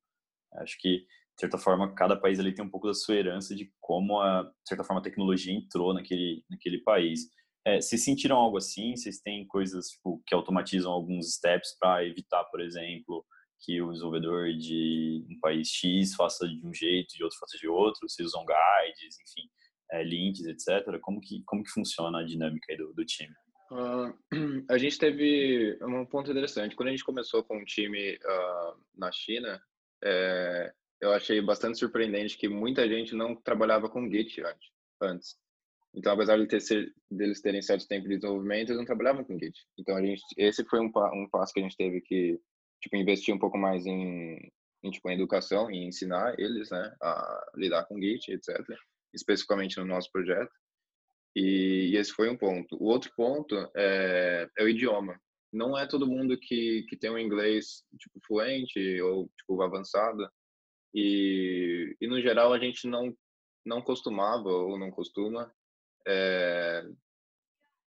Acho 0.56 0.78
que, 0.80 1.00
de 1.00 1.42
certa 1.42 1.58
forma, 1.58 1.94
cada 1.94 2.16
país 2.20 2.40
ali 2.40 2.54
tem 2.54 2.66
um 2.66 2.70
pouco 2.70 2.88
da 2.88 2.94
sua 2.94 3.16
herança 3.16 3.56
de 3.56 3.72
como, 3.80 4.20
a, 4.20 4.44
de 4.44 4.70
certa 4.70 4.84
forma, 4.84 5.00
a 5.00 5.04
tecnologia 5.04 5.54
entrou 5.54 5.94
naquele, 5.94 6.44
naquele 6.50 6.80
país. 6.80 7.30
É, 7.66 7.80
vocês 7.80 8.04
sentiram 8.04 8.38
algo 8.38 8.58
assim? 8.58 8.96
Vocês 8.96 9.20
têm 9.20 9.46
coisas 9.46 9.90
tipo, 9.90 10.24
que 10.26 10.34
automatizam 10.34 10.92
alguns 10.92 11.34
steps 11.36 11.78
para 11.80 12.04
evitar, 12.06 12.44
por 12.46 12.62
exemplo, 12.62 13.26
que 13.60 13.82
o 13.82 13.92
desenvolvedor 13.92 14.54
de 14.54 15.26
um 15.30 15.40
país 15.40 15.70
X 15.70 16.16
faça 16.16 16.48
de 16.48 16.66
um 16.66 16.74
jeito 16.74 17.16
e 17.18 17.24
outro 17.24 17.38
faça 17.40 17.58
de 17.58 17.68
outro? 17.68 18.08
Vocês 18.08 18.28
usam 18.28 18.46
guides, 18.46 19.20
enfim, 19.20 19.50
é, 19.92 20.04
links, 20.04 20.46
etc. 20.46 21.00
Como 21.02 21.20
que, 21.20 21.44
como 21.46 21.64
que 21.64 21.72
funciona 21.72 22.20
a 22.20 22.26
dinâmica 22.26 22.76
do, 22.78 22.94
do 22.94 23.06
time? 23.06 23.34
Uh, 23.72 24.14
a 24.70 24.78
gente 24.78 24.98
teve 24.98 25.78
um 25.82 26.06
ponto 26.06 26.32
interessante. 26.32 26.76
Quando 26.76 26.90
a 26.90 26.92
gente 26.92 27.04
começou 27.04 27.44
com 27.44 27.58
o 27.58 27.66
time 27.66 28.16
uh, 28.16 28.80
na 28.96 29.12
China, 29.12 29.62
é, 30.04 30.72
eu 31.02 31.12
achei 31.12 31.42
bastante 31.42 31.78
surpreendente 31.78 32.38
que 32.38 32.48
muita 32.48 32.88
gente 32.88 33.16
não 33.16 33.36
trabalhava 33.36 33.90
com 33.90 34.10
Git 34.10 34.42
antes. 35.02 35.36
Então, 35.94 36.14
apesar 36.14 36.38
de 36.38 36.46
ter, 36.48 36.94
deles 37.10 37.42
terem 37.42 37.62
certo 37.62 37.88
tempo 37.88 38.08
de 38.08 38.18
desenvolvimento, 38.18 38.70
eles 38.70 38.78
não 38.78 38.86
trabalhavam 38.86 39.24
com 39.24 39.38
Git. 39.38 39.60
Então, 39.80 39.96
a 39.96 40.02
gente, 40.02 40.22
esse 40.38 40.64
foi 40.66 40.80
um, 40.80 40.92
um 41.14 41.28
passo 41.32 41.54
que 41.54 41.60
a 41.60 41.64
gente 41.64 41.78
teve 41.78 42.02
que 42.02 42.40
tipo, 42.82 42.96
investir 42.96 43.34
um 43.34 43.40
pouco 43.40 43.58
mais 43.58 43.86
em, 43.86 44.52
em, 44.84 44.92
tipo, 44.92 45.10
em 45.10 45.14
educação 45.14 45.72
e 45.72 45.86
ensinar 45.86 46.40
eles 46.40 46.70
né, 46.70 46.96
a 47.02 47.52
lidar 47.56 47.86
com 47.86 48.00
Git, 48.00 48.32
etc 48.32 48.56
especificamente 49.14 49.78
no 49.78 49.86
nosso 49.86 50.12
projeto. 50.12 50.52
E, 51.36 51.92
e 51.92 51.98
esse 51.98 52.12
foi 52.12 52.30
um 52.30 52.38
ponto. 52.38 52.76
O 52.82 52.86
outro 52.86 53.12
ponto 53.16 53.56
é, 53.76 54.50
é, 54.58 54.64
o 54.64 54.70
idioma. 54.70 55.20
Não 55.52 55.78
é 55.78 55.88
todo 55.88 56.08
mundo 56.08 56.38
que, 56.40 56.86
que 56.90 56.98
tem 56.98 57.10
um 57.10 57.18
inglês 57.18 57.84
tipo 58.00 58.20
fluente 58.26 59.02
ou 59.02 59.30
tipo 59.38 59.62
avançado. 59.62 60.30
E, 60.94 61.96
e 62.00 62.08
no 62.08 62.22
geral 62.22 62.54
a 62.54 62.60
gente 62.60 62.88
não 62.88 63.16
não 63.66 63.82
costumava 63.82 64.48
ou 64.48 64.80
não 64.80 64.90
costuma 64.90 65.52
é, 66.08 66.86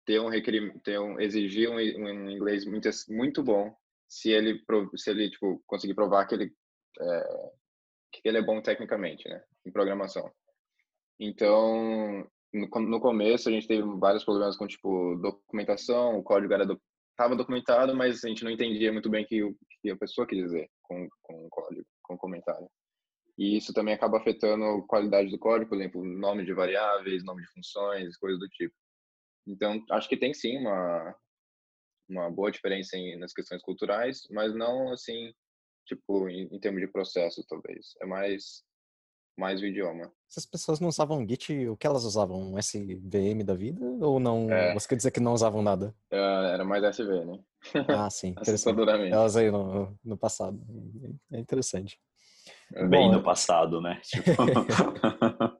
ter 0.05 0.21
um 0.21 0.29
requerimento, 0.29 0.79
ter 0.81 1.01
um, 1.01 1.19
exigir 1.19 1.71
um, 1.71 1.77
um, 1.77 2.31
inglês 2.31 2.67
muito 2.67 2.87
muito 3.09 3.43
bom 3.43 3.75
se 4.11 4.31
ele 4.31 4.61
se 4.97 5.11
ele 5.11 5.31
tipo 5.31 5.63
conseguir 5.67 5.95
provar 5.95 6.27
que 6.27 6.35
ele 6.35 6.53
é, 7.01 7.51
que 8.13 8.21
ele 8.25 8.39
é 8.39 8.43
bom 8.43 8.61
tecnicamente, 8.61 9.29
né, 9.29 9.41
em 9.65 9.71
programação. 9.71 10.29
Então, 11.19 12.29
no, 12.53 12.69
no 12.81 13.01
começo 13.01 13.49
a 13.49 13.53
gente 13.53 13.69
teve 13.69 13.83
vários 13.99 14.25
problemas 14.25 14.57
com 14.57 14.67
tipo 14.67 15.17
documentação, 15.17 16.19
o 16.19 16.25
código 16.25 16.53
era 16.53 16.67
do, 16.67 16.81
estava 17.13 17.37
documentado, 17.37 17.95
mas 17.95 18.25
a 18.25 18.29
gente 18.29 18.43
não 18.43 18.51
entendia 18.51 18.93
muito 18.93 19.09
bem 19.09 19.25
o 19.25 19.29
que, 19.29 19.55
que 19.81 19.91
a 19.91 19.97
pessoa 19.97 20.27
queria 20.27 20.45
dizer 20.45 20.69
com, 20.83 21.09
com 21.23 21.47
o 21.47 21.49
código, 21.49 21.87
com 22.03 22.15
o 22.15 22.19
comentário. 22.19 22.69
E 23.39 23.57
isso 23.57 23.73
também 23.73 23.95
acaba 23.95 24.19
afetando 24.19 24.65
a 24.65 24.87
qualidade 24.87 25.31
do 25.31 25.39
código, 25.39 25.69
por 25.69 25.79
exemplo, 25.79 26.05
nome 26.05 26.45
de 26.45 26.53
variáveis, 26.53 27.25
nome 27.25 27.43
de 27.43 27.53
funções, 27.53 28.17
coisas 28.17 28.41
do 28.41 28.49
tipo. 28.49 28.75
Então, 29.47 29.83
acho 29.93 30.09
que 30.09 30.17
tem 30.17 30.35
sim 30.35 30.59
uma, 30.59 31.15
uma 32.11 32.31
boa 32.31 32.51
diferença 32.51 32.97
em, 32.97 33.19
nas 33.19 33.33
questões 33.33 33.63
culturais, 33.63 34.27
mas 34.31 34.55
não 34.55 34.93
assim, 34.93 35.33
tipo, 35.87 36.29
em, 36.29 36.49
em 36.53 36.61
termos 36.61 36.81
de 36.81 36.89
processo, 36.89 37.45
talvez. 37.49 37.95
É 38.01 38.07
mais 38.07 38.65
mais 39.39 39.63
o 39.63 39.65
idioma. 39.65 40.13
Essas 40.29 40.45
pessoas 40.45 40.81
não 40.81 40.89
usavam 40.89 41.27
Git, 41.27 41.67
o 41.69 41.77
que 41.77 41.87
elas 41.87 42.05
usavam? 42.05 42.53
Um 42.53 42.59
SVM 42.59 43.43
da 43.43 43.55
vida? 43.55 43.83
Ou 44.01 44.21
não? 44.21 44.51
É. 44.51 44.75
Você 44.75 44.89
quer 44.89 44.97
dizer 44.97 45.11
que 45.11 45.19
não 45.19 45.33
usavam 45.33 45.63
nada? 45.63 45.95
Uh, 46.13 46.45
era 46.53 46.63
mais 46.63 46.85
SV, 46.85 47.25
né? 47.25 47.39
Ah, 47.89 48.11
sim. 48.11 48.35
Assustadoramente. 48.37 49.15
Elas 49.15 49.37
aí 49.37 49.51
no, 49.51 49.99
no 50.05 50.17
passado. 50.17 50.61
É 51.33 51.39
interessante. 51.39 51.99
Bem 52.71 53.09
Bom, 53.09 53.13
no 53.13 53.23
passado, 53.23 53.81
né? 53.81 54.01
Tipo... 54.05 54.31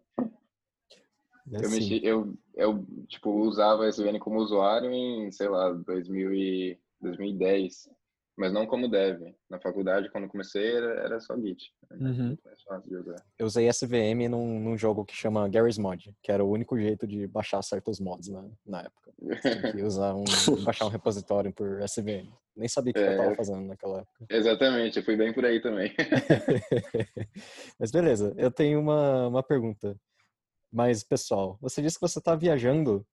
É 1.53 1.65
eu, 1.65 1.71
mexi, 1.71 2.01
eu, 2.05 2.35
eu, 2.55 2.87
tipo, 3.09 3.31
usava 3.31 3.89
SVN 3.89 4.19
como 4.19 4.41
usuário 4.41 4.91
em, 4.91 5.31
sei 5.33 5.49
lá, 5.49 5.73
2000 5.73 6.33
e, 6.33 6.79
2010 7.01 7.89
mas 8.41 8.55
não 8.55 8.67
como 8.67 8.89
deve. 8.89 9.35
Na 9.51 9.61
faculdade, 9.61 10.11
quando 10.11 10.27
comecei, 10.27 10.75
era, 10.75 11.01
era 11.03 11.21
só 11.21 11.37
Git. 11.37 11.71
Uhum. 11.91 12.39
Eu 13.39 13.47
usei 13.47 13.69
SVM 13.69 14.31
num, 14.31 14.59
num, 14.59 14.79
jogo 14.79 15.05
que 15.05 15.15
chama 15.15 15.47
Garry's 15.47 15.77
Mod, 15.77 16.11
que 16.23 16.33
era 16.33 16.43
o 16.43 16.51
único 16.51 16.79
jeito 16.79 17.07
de 17.07 17.27
baixar 17.27 17.63
certos 17.63 18.01
mods 18.01 18.29
na, 18.29 18.49
na 18.65 18.81
época. 18.81 19.13
Tinha 19.43 19.73
que 19.73 19.83
usar 19.83 20.15
um, 20.15 20.25
baixar 20.65 20.87
um 20.87 20.89
repositório 20.89 21.53
por 21.53 21.83
SVM. 21.83 22.33
Nem 22.57 22.67
sabia 22.67 22.93
o 22.93 22.95
que 22.95 23.01
é, 23.01 23.09
eu 23.09 23.13
estava 23.13 23.35
fazendo 23.35 23.61
naquela 23.67 24.01
época. 24.01 24.27
Exatamente, 24.31 24.99
eu 24.99 25.05
fui 25.05 25.17
bem 25.17 25.35
por 25.35 25.45
aí 25.45 25.61
também. 25.61 25.93
mas 27.79 27.91
beleza, 27.91 28.35
eu 28.39 28.51
tenho 28.51 28.81
uma, 28.81 29.29
uma 29.29 29.43
pergunta 29.43 29.95
mais 30.73 31.03
pessoal. 31.03 31.59
Você 31.61 31.83
disse 31.83 31.97
que 31.99 32.07
você 32.07 32.19
está 32.19 32.35
viajando. 32.35 33.07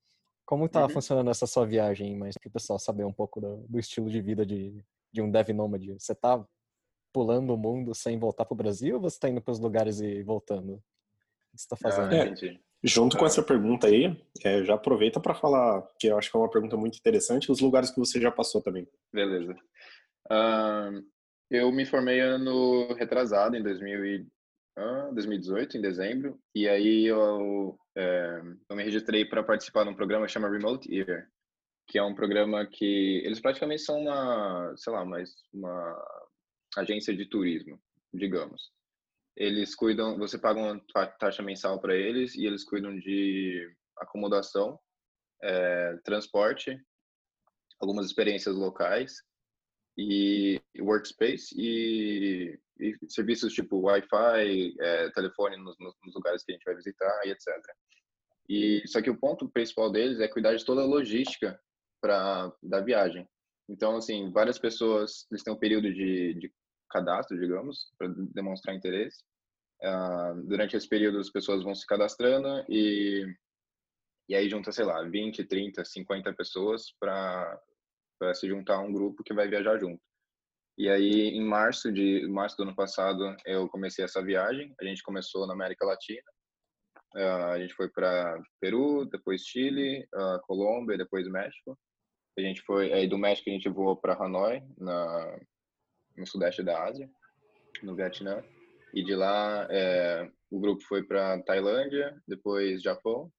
Como 0.46 0.66
está 0.66 0.84
uhum. 0.84 0.90
funcionando 0.90 1.30
essa 1.30 1.46
sua 1.46 1.66
viagem, 1.66 2.16
mas 2.16 2.36
para 2.38 2.48
o 2.48 2.52
pessoal 2.52 2.80
saber 2.80 3.04
um 3.04 3.12
pouco 3.12 3.42
do, 3.42 3.66
do 3.68 3.78
estilo 3.78 4.10
de 4.10 4.22
vida 4.22 4.46
de, 4.46 4.82
de 5.12 5.22
um 5.22 5.30
dev 5.30 5.50
nômade? 5.50 5.94
Você 6.00 6.16
tá 6.16 6.42
pulando 7.14 7.54
o 7.54 7.58
mundo 7.58 7.94
sem 7.94 8.18
voltar 8.18 8.46
pro 8.46 8.56
Brasil 8.56 8.96
ou 8.96 9.02
você 9.02 9.20
tá 9.20 9.28
indo 9.28 9.42
pros 9.42 9.60
lugares 9.60 10.00
e 10.00 10.24
voltando? 10.24 10.76
O 10.76 10.78
que 10.78 11.62
você 11.62 11.68
tá 11.68 11.76
fazendo? 11.76 12.14
É, 12.14 12.60
junto 12.84 13.18
com 13.18 13.26
essa 13.26 13.44
pergunta 13.44 13.88
aí, 13.88 14.16
é, 14.44 14.64
já 14.64 14.76
aproveita 14.76 15.20
para 15.20 15.36
falar, 15.36 15.86
que 16.00 16.08
eu 16.08 16.18
acho 16.18 16.32
que 16.32 16.38
é 16.38 16.40
uma 16.40 16.50
pergunta 16.50 16.78
muito 16.78 16.98
interessante, 16.98 17.52
os 17.52 17.60
lugares 17.60 17.90
que 17.90 18.00
você 18.00 18.22
já 18.22 18.32
passou 18.32 18.62
também. 18.62 18.88
Beleza. 19.12 19.54
Uh, 20.32 21.04
eu 21.50 21.72
me 21.72 21.86
formei 21.86 22.20
ano 22.20 22.94
retrasado, 22.94 23.56
em 23.56 23.64
2000 23.64 24.06
e, 24.06 24.28
2018, 25.14 25.78
em 25.78 25.82
dezembro, 25.82 26.40
e 26.54 26.68
aí 26.68 27.06
eu, 27.06 27.78
é, 27.96 28.42
eu 28.70 28.76
me 28.76 28.84
registrei 28.84 29.26
para 29.26 29.44
participar 29.44 29.84
de 29.84 29.90
um 29.90 29.96
programa 29.96 30.26
que 30.26 30.32
chama 30.32 30.50
Remote 30.50 30.94
Year, 30.94 31.28
que 31.88 31.98
é 31.98 32.04
um 32.04 32.14
programa 32.14 32.66
que 32.66 33.22
eles 33.26 33.40
praticamente 33.40 33.82
são 33.82 34.00
uma, 34.02 34.74
sei 34.78 34.94
lá, 34.94 35.04
mais 35.04 35.32
uma 35.54 36.06
agência 36.78 37.16
de 37.16 37.26
turismo, 37.26 37.80
digamos. 38.14 38.72
Eles 39.36 39.74
cuidam, 39.76 40.18
você 40.18 40.38
paga 40.38 40.60
uma 40.60 40.80
taxa 41.20 41.42
mensal 41.42 41.80
para 41.80 41.96
eles 41.96 42.36
e 42.36 42.46
eles 42.46 42.64
cuidam 42.64 42.96
de 42.98 43.68
acomodação, 43.98 44.80
é, 45.42 45.98
transporte, 46.04 46.80
algumas 47.80 48.06
experiências 48.06 48.56
locais 48.56 49.27
e 49.98 50.62
workspace 50.80 51.56
e, 51.58 52.60
e 52.80 52.96
serviços 53.08 53.54
tipo 53.54 53.80
Wi-Fi, 53.80 54.76
é, 54.80 55.10
telefone 55.12 55.58
nos, 55.58 55.76
nos, 55.80 56.14
lugares 56.14 56.44
que 56.44 56.52
a 56.52 56.56
gente 56.56 56.64
vai 56.64 56.76
visitar 56.76 57.22
e 57.26 57.32
etc. 57.32 57.48
E 58.48 58.84
só 58.88 59.02
que 59.02 59.10
o 59.10 59.18
ponto 59.18 59.50
principal 59.50 59.92
deles 59.92 60.20
é 60.20 60.28
cuidar 60.28 60.56
de 60.56 60.64
toda 60.64 60.82
a 60.82 60.86
logística 60.86 61.60
para 62.02 62.54
da 62.62 62.80
viagem. 62.80 63.28
Então, 63.70 63.98
assim, 63.98 64.32
várias 64.32 64.60
pessoas 64.60 65.26
eles 65.32 65.44
têm 65.44 65.54
um 65.54 65.60
período 65.60 65.92
de, 65.94 66.36
de 66.36 66.54
cadastro, 66.90 67.38
digamos, 67.38 67.92
para 67.98 68.08
demonstrar 68.34 68.76
interesse. 68.76 69.24
Uh, 69.84 70.42
durante 70.48 70.78
esse 70.78 70.88
período, 70.88 71.20
as 71.20 71.30
pessoas 71.30 71.64
vão 71.64 71.76
se 71.76 71.86
cadastrando 71.86 72.64
e 72.70 73.26
e 74.30 74.36
aí 74.36 74.50
junta, 74.50 74.72
sei 74.72 74.84
lá, 74.84 75.02
20, 75.04 75.46
30, 75.46 75.86
50 75.86 76.34
pessoas 76.34 76.92
para 77.00 77.62
para 78.18 78.34
se 78.34 78.48
juntar 78.48 78.76
a 78.76 78.82
um 78.82 78.92
grupo 78.92 79.24
que 79.24 79.34
vai 79.34 79.48
viajar 79.48 79.78
junto. 79.80 80.02
E 80.78 80.90
aí, 80.90 81.30
em 81.30 81.44
março 81.44 81.92
de 81.92 82.28
março 82.28 82.56
do 82.56 82.64
ano 82.64 82.76
passado, 82.76 83.36
eu 83.46 83.68
comecei 83.68 84.06
essa 84.06 84.24
viagem. 84.24 84.74
A 84.80 84.86
gente 84.86 85.02
começou 85.02 85.48
na 85.48 85.54
América 85.54 85.86
Latina. 85.86 86.22
Uh, 87.16 87.46
a 87.52 87.60
gente 87.60 87.74
foi 87.74 87.90
para 87.90 88.40
Peru, 88.60 89.06
depois 89.06 89.42
Chile, 89.42 90.08
uh, 90.14 90.40
Colômbia, 90.44 90.98
depois 90.98 91.28
México. 91.28 91.78
A 92.38 92.42
gente 92.42 92.62
foi 92.62 92.94
aí 92.94 93.08
do 93.08 93.18
México 93.18 93.50
a 93.50 93.54
gente 93.54 93.68
voou 93.70 93.98
para 93.98 94.14
Hanoi, 94.14 94.62
na 94.78 95.40
no 96.16 96.26
sudeste 96.26 96.64
da 96.64 96.84
Ásia, 96.84 97.10
no 97.84 97.96
Vietnã. 97.96 98.44
E 98.94 99.04
de 99.04 99.16
lá 99.16 99.68
é, 99.70 100.30
o 100.50 100.60
grupo 100.60 100.82
foi 100.84 101.04
para 101.04 101.42
Tailândia, 101.44 102.20
depois 102.28 102.82
Japão, 102.82 103.32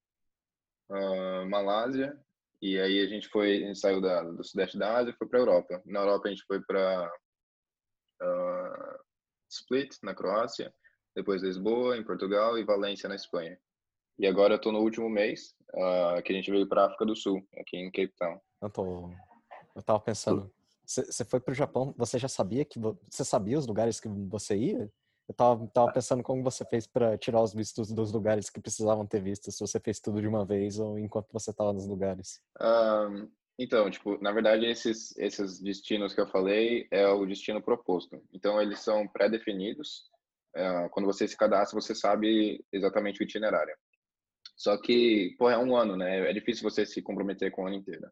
uh, 0.91 1.47
Malásia 1.49 2.17
e 2.61 2.79
aí 2.79 3.01
a 3.01 3.07
gente 3.07 3.29
foi, 3.29 3.63
a 3.65 3.67
gente 3.67 3.79
saiu 3.79 4.01
da, 4.01 4.23
do 4.23 4.43
sudeste 4.43 4.79
da 4.79 4.97
Ásia 4.97 5.11
e 5.13 5.17
foi 5.17 5.29
para 5.29 5.39
Europa. 5.39 5.83
Na 5.87 6.01
Europa 6.01 6.29
a 6.29 6.31
gente 6.31 6.45
foi 6.45 6.61
para 6.61 7.11
uh, 8.23 8.99
Split, 9.51 9.95
na 10.03 10.15
Croácia, 10.15 10.75
depois 11.15 11.43
Lisboa, 11.43 11.97
em 11.97 12.05
Portugal 12.05 12.59
e 12.59 12.65
Valência, 12.65 13.09
na 13.09 13.15
Espanha. 13.15 13.59
E 14.19 14.27
agora 14.27 14.55
eu 14.55 14.61
tô 14.61 14.73
no 14.73 14.81
último 14.81 15.09
mês, 15.09 15.55
uh, 15.75 16.21
que 16.25 16.33
a 16.33 16.37
gente 16.37 16.51
veio 16.51 16.69
para 16.69 16.87
África 16.87 17.07
do 17.07 17.15
Sul, 17.15 17.41
aqui 17.57 17.77
em 17.77 17.91
Cape 17.91 18.13
Town. 18.19 18.41
Eu, 18.61 18.71
tô... 18.71 19.11
eu 19.77 19.83
tava 19.83 20.01
pensando, 20.01 20.53
você 20.85 21.25
foi 21.25 21.39
para 21.39 21.53
o 21.53 21.55
Japão, 21.55 21.95
você 21.97 22.19
já 22.19 22.29
sabia 22.29 22.65
que 22.65 22.81
você 22.81 23.25
sabia 23.25 23.59
os 23.59 23.67
lugares 23.67 24.01
que 24.01 24.09
você 24.09 24.57
ia? 24.57 24.91
Eu 25.29 25.35
tava, 25.35 25.67
tava 25.69 25.93
pensando 25.93 26.23
como 26.23 26.43
você 26.43 26.65
fez 26.65 26.87
para 26.87 27.19
tirar 27.19 27.43
os 27.43 27.53
vistos 27.53 27.93
dos 27.93 28.13
lugares 28.13 28.49
que 28.49 28.61
precisavam 28.61 29.07
ter 29.07 29.21
vistos, 29.21 29.57
se 29.57 29.61
você 29.61 29.79
fez 29.79 30.01
tudo 30.01 30.21
de 30.21 30.27
uma 30.27 30.45
vez 30.45 30.79
ou 30.79 30.99
enquanto 30.99 31.31
você 31.33 31.51
estava 31.51 31.73
nos 31.73 31.87
lugares. 31.87 32.41
Um, 32.61 33.31
então, 33.59 33.91
tipo, 33.91 34.21
na 34.23 34.33
verdade 34.33 34.67
esses 34.67 35.17
esses 35.19 35.61
destinos 35.61 36.15
que 36.15 36.21
eu 36.21 36.27
falei 36.29 36.89
é 36.91 37.07
o 37.07 37.27
destino 37.27 37.63
proposto. 37.63 38.23
Então 38.33 38.61
eles 38.61 38.81
são 38.81 39.07
pré-definidos. 39.07 40.05
Uh, 40.57 40.89
quando 40.91 41.07
você 41.07 41.29
se 41.29 41.37
cadastra, 41.37 41.79
você 41.79 41.95
sabe 41.95 42.65
exatamente 42.73 43.21
o 43.21 43.25
itinerário. 43.25 43.77
Só 44.57 44.77
que, 44.77 45.37
pô, 45.39 45.51
é 45.51 45.59
um 45.59 45.77
ano, 45.77 45.97
né? 45.97 46.31
É 46.31 46.33
difícil 46.33 46.69
você 46.69 46.85
se 46.87 47.03
comprometer 47.03 47.51
com 47.53 47.63
o 47.63 47.67
ano 47.67 47.77
inteiro 47.77 48.11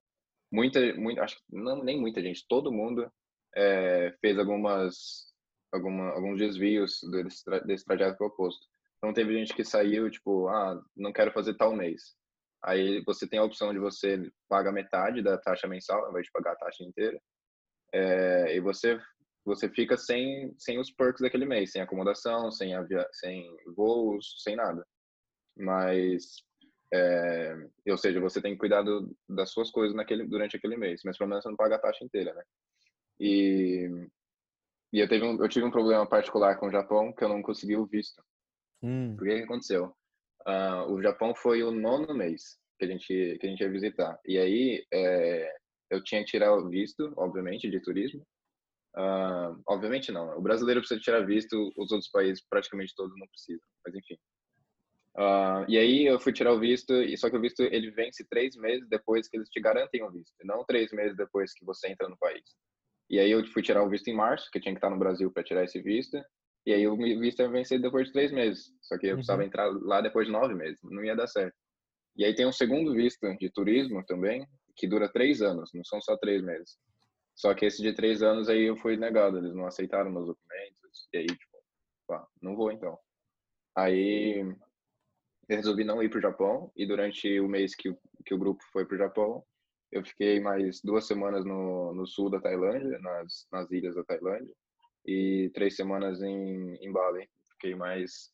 muita, 0.50 0.94
muita 0.94 1.23
acho 1.23 1.37
que 1.37 1.42
não 1.50 1.82
nem 1.82 2.00
muita 2.00 2.23
gente, 2.23 2.46
todo 2.49 2.73
mundo 2.73 3.11
é, 3.54 4.14
fez 4.20 4.38
algumas, 4.38 5.35
alguma, 5.73 6.11
alguns 6.11 6.38
desvios 6.38 7.00
desse, 7.11 7.44
desse 7.66 7.85
trajeto 7.85 8.16
proposto. 8.16 8.66
Então 8.99 9.12
teve 9.12 9.35
gente 9.35 9.54
que 9.54 9.64
saiu 9.64 10.11
tipo, 10.11 10.49
ah, 10.49 10.82
não 10.96 11.12
quero 11.12 11.32
fazer 11.32 11.54
tal 11.54 11.75
mês. 11.75 12.14
Aí 12.64 13.02
você 13.04 13.28
tem 13.28 13.38
a 13.38 13.44
opção 13.44 13.73
de 13.73 13.78
você 13.78 14.30
pagar 14.49 14.73
metade 14.73 15.23
da 15.23 15.38
taxa 15.38 15.68
mensal, 15.68 16.04
ao 16.04 16.11
invés 16.11 16.26
de 16.26 16.32
pagar 16.32 16.52
a 16.52 16.56
taxa 16.56 16.82
inteira. 16.82 17.20
É, 17.92 18.56
e 18.56 18.61
você 18.61 18.99
você 19.44 19.68
fica 19.68 19.96
sem 19.96 20.52
sem 20.58 20.78
os 20.78 20.90
perks 20.90 21.23
daquele 21.23 21.46
mês, 21.46 21.70
sem 21.73 21.80
acomodação, 21.80 22.50
sem 22.50 22.75
avia, 22.75 23.06
sem 23.12 23.49
voos, 23.76 24.35
sem 24.42 24.56
nada. 24.56 24.85
Mas 25.56 26.42
é, 26.92 27.54
ou 27.88 27.99
seja, 27.99 28.20
você 28.20 28.40
tem 28.40 28.52
que 28.52 28.58
cuidar 28.58 28.82
do, 28.82 29.14
das 29.28 29.50
suas 29.50 29.70
coisas 29.70 29.94
naquele, 29.94 30.26
durante 30.26 30.56
aquele 30.56 30.76
mês, 30.76 31.02
mas 31.04 31.18
pelo 31.18 31.28
menos 31.28 31.42
você 31.42 31.50
não 31.50 31.56
paga 31.56 31.76
a 31.76 31.80
taxa 31.80 32.04
inteira, 32.04 32.32
né? 32.35 32.42
E, 33.20 33.88
e 34.96 35.00
eu, 35.00 35.24
um, 35.26 35.42
eu 35.42 35.48
tive 35.48 35.66
um 35.66 35.70
problema 35.70 36.06
particular 36.06 36.56
com 36.56 36.68
o 36.68 36.70
Japão 36.70 37.12
que 37.12 37.22
eu 37.22 37.28
não 37.28 37.42
consegui 37.42 37.76
o 37.76 37.84
visto. 37.84 38.22
Hum. 38.82 39.14
Por 39.14 39.26
que, 39.26 39.36
que 39.36 39.42
aconteceu? 39.42 39.94
Uh, 40.48 40.90
o 40.90 41.02
Japão 41.02 41.34
foi 41.34 41.62
o 41.62 41.70
nono 41.70 42.14
mês 42.14 42.58
que 42.78 42.86
a 42.86 42.88
gente, 42.88 43.38
que 43.38 43.46
a 43.46 43.50
gente 43.50 43.60
ia 43.60 43.70
visitar. 43.70 44.18
E 44.26 44.38
aí 44.38 44.86
é, 44.90 45.52
eu 45.90 46.02
tinha 46.02 46.22
que 46.24 46.30
tirar 46.30 46.54
o 46.54 46.70
visto, 46.70 47.12
obviamente, 47.18 47.68
de 47.68 47.78
turismo. 47.78 48.26
Uh, 48.96 49.60
obviamente 49.68 50.10
não. 50.10 50.34
O 50.38 50.40
brasileiro 50.40 50.80
precisa 50.80 50.98
tirar 50.98 51.26
visto, 51.26 51.70
os 51.76 51.92
outros 51.92 52.10
países 52.10 52.42
praticamente 52.48 52.94
todos 52.96 53.14
não 53.18 53.26
precisam. 53.26 53.68
Mas 53.84 53.94
enfim. 53.94 54.16
Uh, 55.14 55.68
e 55.68 55.76
aí 55.76 56.06
eu 56.06 56.18
fui 56.18 56.32
tirar 56.32 56.54
o 56.54 56.60
visto, 56.60 56.94
e 56.94 57.18
só 57.18 57.28
que 57.28 57.36
o 57.36 57.40
visto 57.40 57.62
ele 57.62 57.90
vence 57.90 58.26
três 58.30 58.56
meses 58.56 58.88
depois 58.88 59.28
que 59.28 59.36
eles 59.36 59.50
te 59.50 59.60
garantem 59.60 60.02
o 60.02 60.10
visto, 60.10 60.34
não 60.44 60.64
três 60.64 60.90
meses 60.92 61.16
depois 61.16 61.52
que 61.52 61.64
você 61.66 61.88
entra 61.88 62.08
no 62.08 62.16
país. 62.18 62.44
E 63.08 63.18
aí 63.18 63.30
eu 63.30 63.44
fui 63.46 63.62
tirar 63.62 63.82
o 63.82 63.88
visto 63.88 64.08
em 64.08 64.14
março, 64.14 64.50
que 64.50 64.58
eu 64.58 64.62
tinha 64.62 64.75
que 64.75 64.78
estar 64.78 64.90
no 64.90 64.98
Brasil 64.98 65.30
para 65.30 65.44
tirar 65.44 65.64
esse 65.64 65.80
visto, 65.80 66.20
e 66.66 66.72
aí 66.72 66.86
o 66.88 66.96
visto 66.96 67.40
ia 67.40 67.48
vencer 67.48 67.80
depois 67.80 68.08
de 68.08 68.12
três 68.12 68.32
meses, 68.32 68.72
só 68.82 68.98
que 68.98 69.06
eu 69.06 69.10
uhum. 69.10 69.16
precisava 69.16 69.44
entrar 69.44 69.66
lá 69.82 70.00
depois 70.00 70.26
de 70.26 70.32
nove 70.32 70.54
meses, 70.54 70.80
não 70.82 71.04
ia 71.04 71.14
dar 71.14 71.28
certo. 71.28 71.54
E 72.16 72.25
aí 72.25 72.34
tem 72.34 72.46
um 72.46 72.52
segundo 72.52 72.92
visto 72.92 73.28
de 73.38 73.50
turismo 73.50 74.04
também, 74.06 74.46
que 74.75 74.88
dura 74.88 75.08
três 75.08 75.40
anos, 75.40 75.70
não 75.72 75.84
são 75.84 76.00
só 76.00 76.16
três 76.16 76.42
meses. 76.42 76.76
Só 77.36 77.54
que 77.54 77.66
esse 77.66 77.82
de 77.82 77.92
três 77.92 78.22
anos 78.22 78.48
aí 78.48 78.64
eu 78.64 78.76
fui 78.78 78.96
negado, 78.96 79.38
eles 79.38 79.54
não 79.54 79.66
aceitaram 79.66 80.10
meus 80.10 80.26
documentos, 80.26 81.08
e 81.12 81.18
aí, 81.18 81.26
tipo, 81.26 81.58
pá, 82.08 82.26
não 82.42 82.56
vou 82.56 82.72
então. 82.72 82.98
Aí 83.76 84.40
eu 85.48 85.56
resolvi 85.56 85.84
não 85.84 86.02
ir 86.02 86.08
para 86.08 86.18
o 86.18 86.22
Japão 86.22 86.72
e 86.75 86.86
durante 86.86 87.38
o 87.38 87.46
mês 87.46 87.75
que, 87.75 87.94
que 88.25 88.34
o 88.34 88.38
grupo 88.38 88.64
foi 88.72 88.86
para 88.86 88.94
o 88.94 88.98
Japão, 88.98 89.44
eu 89.93 90.05
fiquei 90.05 90.40
mais 90.40 90.81
duas 90.83 91.07
semanas 91.07 91.45
no, 91.45 91.95
no 91.95 92.07
sul 92.07 92.31
da 92.31 92.40
Tailândia, 92.40 92.99
nas, 92.99 93.47
nas 93.52 93.71
ilhas 93.71 93.95
da 93.95 94.05
Tailândia, 94.05 94.55
e 95.07 95.50
três 95.55 95.76
semanas 95.76 96.21
em, 96.23 96.75
em 96.76 96.93
Bali. 96.93 97.28
Fiquei 97.52 97.75
mais 97.75 98.31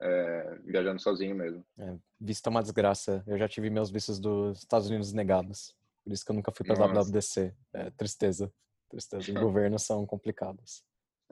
é, 0.00 0.58
viajando 0.64 1.00
sozinho 1.00 1.34
mesmo. 1.34 1.64
É, 1.78 1.96
visto 2.20 2.46
é 2.46 2.50
uma 2.50 2.62
desgraça. 2.62 3.22
Eu 3.26 3.38
já 3.38 3.48
tive 3.48 3.70
meus 3.70 3.90
vistos 3.90 4.18
dos 4.18 4.58
Estados 4.58 4.88
Unidos 4.88 5.12
negados. 5.12 5.74
Por 6.04 6.12
isso 6.12 6.24
que 6.24 6.30
eu 6.30 6.36
nunca 6.36 6.52
fui 6.52 6.66
para 6.66 6.86
WWDC. 6.86 7.54
É, 7.72 7.90
tristeza. 7.90 8.52
Tristeza. 8.88 9.22
Os 9.22 9.28
governos 9.40 9.82
são 9.82 10.06
complicados. 10.06 10.82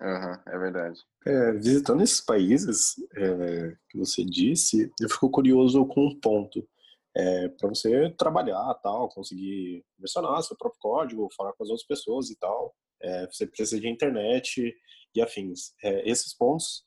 Uhum, 0.01 0.39
é 0.47 0.59
verdade. 0.59 1.01
É, 1.27 1.53
visitando 1.53 2.03
esses 2.03 2.21
países 2.21 2.95
é, 3.17 3.77
que 3.91 3.99
você 3.99 4.25
disse, 4.25 4.93
eu 5.01 5.09
fico 5.09 5.29
curioso 5.29 5.85
com 5.87 6.07
um 6.07 6.21
ponto. 6.21 6.67
É, 7.19 7.49
para 7.49 7.69
você 7.69 8.11
trabalhar, 8.17 8.75
tal, 8.75 9.09
conseguir 9.09 9.85
versionar 9.99 10.41
seu 10.43 10.57
próprio 10.57 10.81
código, 10.81 11.29
falar 11.37 11.53
com 11.55 11.65
as 11.65 11.71
outras 11.71 11.87
pessoas 11.87 12.31
e 12.31 12.39
tal, 12.39 12.75
é, 13.03 13.27
você 13.27 13.47
precisa 13.47 13.81
de 13.81 13.89
internet 13.89 14.73
e 15.15 15.21
afins. 15.21 15.73
É, 15.83 16.09
esses 16.09 16.33
pontos, 16.35 16.85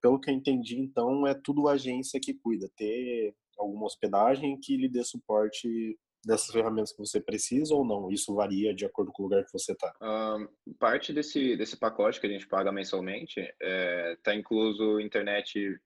pelo 0.00 0.18
que 0.18 0.30
eu 0.30 0.34
entendi, 0.34 0.78
então, 0.78 1.26
é 1.26 1.34
tudo 1.34 1.68
agência 1.68 2.20
que 2.20 2.34
cuida. 2.34 2.70
Ter 2.76 3.34
alguma 3.58 3.86
hospedagem 3.86 4.58
que 4.60 4.76
lhe 4.76 4.88
dê 4.88 5.04
suporte 5.04 5.98
dessas 6.24 6.50
ferramentas 6.50 6.92
que 6.92 6.98
você 6.98 7.20
precisa 7.20 7.74
ou 7.74 7.84
não? 7.84 8.10
Isso 8.10 8.34
varia 8.34 8.74
de 8.74 8.84
acordo 8.84 9.12
com 9.12 9.22
o 9.22 9.26
lugar 9.26 9.44
que 9.44 9.52
você 9.52 9.72
está? 9.72 9.92
Um, 10.00 10.74
parte 10.78 11.12
desse, 11.12 11.56
desse 11.56 11.76
pacote 11.76 12.20
que 12.20 12.26
a 12.26 12.30
gente 12.30 12.46
paga 12.46 12.72
mensalmente 12.72 13.40
está 13.40 14.32
é, 14.32 14.36
incluso 14.36 15.00
internet, 15.00 15.78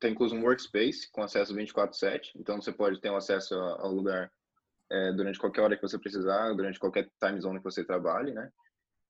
está 0.00 0.08
incluso 0.08 0.34
um 0.34 0.42
workspace 0.42 1.10
com 1.12 1.22
acesso 1.22 1.54
24/7, 1.54 2.32
então 2.36 2.60
você 2.60 2.72
pode 2.72 3.00
ter 3.00 3.10
um 3.10 3.16
acesso 3.16 3.54
ao 3.54 3.92
lugar 3.92 4.32
é, 4.90 5.12
durante 5.12 5.38
qualquer 5.38 5.60
hora 5.60 5.76
que 5.76 5.82
você 5.82 5.98
precisar, 5.98 6.52
durante 6.54 6.78
qualquer 6.78 7.08
time 7.22 7.40
zone 7.40 7.58
que 7.58 7.64
você 7.64 7.84
trabalhe, 7.84 8.32
né? 8.32 8.50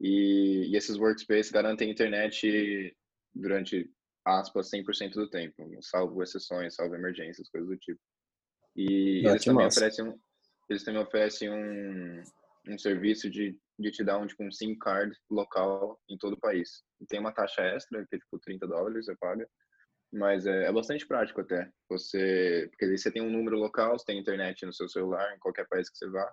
E, 0.00 0.70
e 0.70 0.76
esses 0.76 0.96
workspaces 0.96 1.50
garantem 1.50 1.90
internet 1.90 2.96
durante 3.34 3.90
aspas 4.24 4.70
100% 4.70 5.12
do 5.12 5.28
tempo, 5.28 5.66
salvo 5.80 6.22
exceções, 6.22 6.74
salvo 6.74 6.94
emergências, 6.94 7.48
coisas 7.48 7.68
do 7.68 7.76
tipo. 7.76 8.00
E 8.76 9.26
ah, 9.26 9.30
eles 9.30 9.44
também 9.44 9.64
massa. 9.64 9.80
oferecem 9.80 10.04
um, 10.04 10.18
eles 10.68 10.84
também 10.84 11.02
oferecem 11.02 11.50
um, 11.50 12.22
um 12.68 12.78
serviço 12.78 13.28
de, 13.30 13.58
de 13.78 13.90
te 13.90 14.04
dar 14.04 14.18
um, 14.18 14.26
tipo, 14.26 14.44
um 14.44 14.52
SIM 14.52 14.76
card 14.78 15.14
local 15.30 16.00
em 16.08 16.16
todo 16.16 16.34
o 16.34 16.40
país. 16.40 16.82
E 17.00 17.06
tem 17.06 17.18
uma 17.18 17.32
taxa 17.32 17.62
extra, 17.62 18.06
que 18.06 18.16
é 18.16 18.18
tipo 18.18 18.38
30 18.38 18.66
dólares, 18.66 19.06
você 19.06 19.16
paga. 19.16 19.48
Mas 20.12 20.46
é, 20.46 20.64
é 20.64 20.72
bastante 20.72 21.06
prático 21.06 21.40
até. 21.40 21.70
Você, 21.88 22.66
porque 22.70 22.84
aí 22.84 22.98
você 22.98 23.10
tem 23.10 23.22
um 23.22 23.30
número 23.30 23.56
local, 23.56 23.98
você 23.98 24.04
tem 24.04 24.18
internet 24.18 24.66
no 24.66 24.72
seu 24.72 24.88
celular, 24.88 25.34
em 25.34 25.38
qualquer 25.38 25.68
país 25.68 25.88
que 25.88 25.96
você 25.96 26.08
vá. 26.08 26.32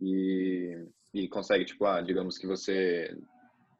E, 0.00 0.86
e 1.12 1.28
consegue, 1.28 1.64
tipo, 1.64 1.84
ah, 1.84 2.00
digamos 2.00 2.38
que 2.38 2.46
você 2.46 3.14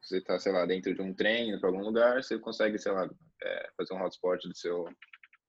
você 0.05 0.21
tá, 0.21 0.37
sei 0.37 0.51
lá, 0.51 0.65
dentro 0.65 0.93
de 0.93 1.01
um 1.01 1.13
trem 1.13 1.59
para 1.59 1.67
algum 1.67 1.81
lugar, 1.81 2.23
você 2.23 2.37
consegue, 2.37 2.77
sei 2.77 2.91
lá, 2.91 3.09
é, 3.43 3.69
fazer 3.75 3.93
um 3.95 4.03
hotspot 4.03 4.47
do 4.47 4.55
seu, 4.55 4.85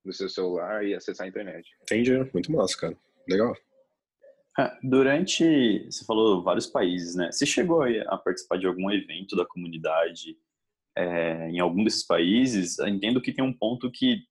do 0.03 0.13
seu 0.13 0.29
celular 0.29 0.85
e 0.85 0.95
acessar 0.95 1.27
a 1.27 1.29
internet. 1.29 1.69
Entendi, 1.83 2.13
muito 2.33 2.51
massa, 2.51 2.77
cara. 2.79 2.97
Legal. 3.29 3.55
É, 4.59 4.79
durante, 4.83 5.85
você 5.85 6.05
falou 6.07 6.43
vários 6.43 6.67
países, 6.67 7.15
né? 7.15 7.31
Você 7.31 7.45
chegou 7.45 7.83
a 7.83 8.17
participar 8.17 8.57
de 8.57 8.67
algum 8.67 8.91
evento 8.91 9.37
da 9.37 9.45
comunidade 9.45 10.39
é, 10.97 11.51
em 11.51 11.61
algum 11.61 11.85
desses 11.85 12.07
países? 12.07 12.79
Entendo 12.81 13.21
que 13.21 13.33
tem 13.33 13.45
um 13.45 13.57
ponto 13.57 13.91
que 13.91 14.23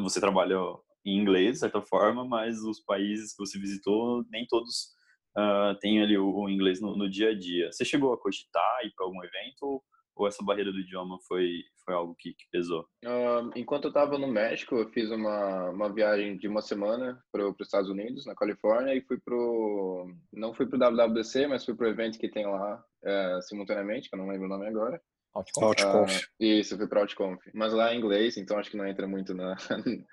você 0.00 0.20
trabalha 0.20 0.56
em 1.04 1.18
inglês, 1.18 1.54
de 1.54 1.58
certa 1.60 1.82
forma, 1.82 2.24
mas 2.24 2.62
os 2.62 2.80
países 2.80 3.34
que 3.34 3.44
você 3.44 3.58
visitou, 3.58 4.24
nem 4.30 4.46
todos 4.46 4.92
uh, 5.36 5.76
têm 5.80 6.02
ali 6.02 6.16
o, 6.16 6.32
o 6.32 6.48
inglês 6.48 6.80
no, 6.80 6.96
no, 6.96 7.10
dia 7.10 7.30
a 7.30 7.38
dia. 7.38 7.70
Você 7.72 7.84
chegou 7.84 8.12
a 8.12 8.20
cogitar 8.20 8.84
ir 8.84 8.92
para 8.94 9.06
algum 9.06 9.22
evento 9.22 9.82
ou 10.14 10.28
essa 10.28 10.44
barreira 10.44 10.70
do 10.70 10.78
idioma 10.78 11.18
foi, 11.26 11.62
foi 11.84 11.94
algo 11.94 12.14
que, 12.18 12.34
que 12.34 12.44
pesou? 12.50 12.82
Uh, 13.04 13.50
enquanto 13.56 13.84
eu 13.84 13.88
estava 13.88 14.18
no 14.18 14.28
México, 14.28 14.76
eu 14.76 14.88
fiz 14.90 15.10
uma, 15.10 15.70
uma 15.70 15.92
viagem 15.92 16.36
de 16.36 16.46
uma 16.46 16.60
semana 16.60 17.18
para 17.32 17.48
os 17.48 17.56
Estados 17.60 17.88
Unidos, 17.88 18.26
na 18.26 18.34
Califórnia, 18.34 18.94
e 18.94 19.00
fui 19.02 19.18
pro 19.24 20.06
não 20.32 20.54
fui 20.54 20.66
para 20.66 20.76
o 20.76 20.96
WWDC, 20.96 21.46
mas 21.46 21.64
fui 21.64 21.74
para 21.74 21.86
o 21.86 21.90
evento 21.90 22.18
que 22.18 22.28
tem 22.28 22.46
lá 22.46 22.84
é, 23.04 23.40
simultaneamente, 23.42 24.08
que 24.08 24.14
eu 24.14 24.18
não 24.18 24.28
lembro 24.28 24.46
o 24.46 24.50
nome 24.50 24.66
agora. 24.66 25.00
Outconf. 25.34 26.16
Uh, 26.16 26.28
isso, 26.38 26.76
fui 26.76 26.86
para 26.86 27.00
Outconf. 27.00 27.40
Mas 27.54 27.72
lá 27.72 27.92
é 27.92 27.96
inglês, 27.96 28.36
então 28.36 28.58
acho 28.58 28.70
que 28.70 28.76
não 28.76 28.86
entra 28.86 29.06
muito 29.06 29.34
na, 29.34 29.56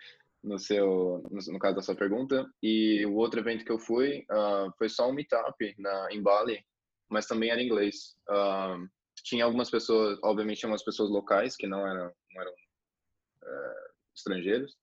no 0.43 0.57
seu 0.57 1.23
no, 1.29 1.53
no, 1.53 1.59
caso 1.59 1.75
da 1.75 1.81
sua 1.81 1.95
pergunta. 1.95 2.49
E 2.63 3.05
o 3.05 3.15
outro 3.15 3.39
evento 3.39 3.65
que 3.65 3.71
eu 3.71 3.79
fui 3.79 4.25
uh, 4.31 4.71
foi 4.77 4.89
só 4.89 5.09
um 5.09 5.13
meetup 5.13 5.75
na, 5.77 6.07
em 6.11 6.21
Bali, 6.21 6.63
mas 7.09 7.25
também 7.25 7.49
era 7.49 7.61
inglês. 7.61 8.15
Uh, 8.29 8.87
tinha 9.23 9.43
algumas 9.43 9.69
pessoas, 9.69 10.17
obviamente 10.23 10.59
tinha 10.59 10.71
umas 10.71 10.83
pessoas 10.83 11.09
locais 11.09 11.55
que 11.55 11.67
não 11.67 11.85
eram, 11.85 12.11
não 12.33 12.41
eram 12.41 12.51
uh, 12.51 13.89
estrangeiros, 14.15 14.77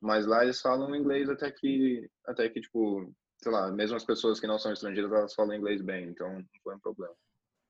mas 0.00 0.26
lá 0.26 0.42
eles 0.42 0.60
falam 0.60 0.94
inglês 0.94 1.28
até 1.28 1.50
que, 1.50 2.08
até 2.26 2.48
que 2.48 2.60
tipo, 2.60 3.12
sei 3.42 3.52
lá, 3.52 3.70
mesmo 3.70 3.96
as 3.96 4.04
pessoas 4.04 4.40
que 4.40 4.46
não 4.46 4.58
são 4.58 4.72
estrangeiras, 4.72 5.12
elas 5.12 5.34
falam 5.34 5.54
inglês 5.54 5.82
bem, 5.82 6.08
então 6.08 6.32
não 6.32 6.44
foi 6.62 6.74
um 6.74 6.80
problema. 6.80 7.14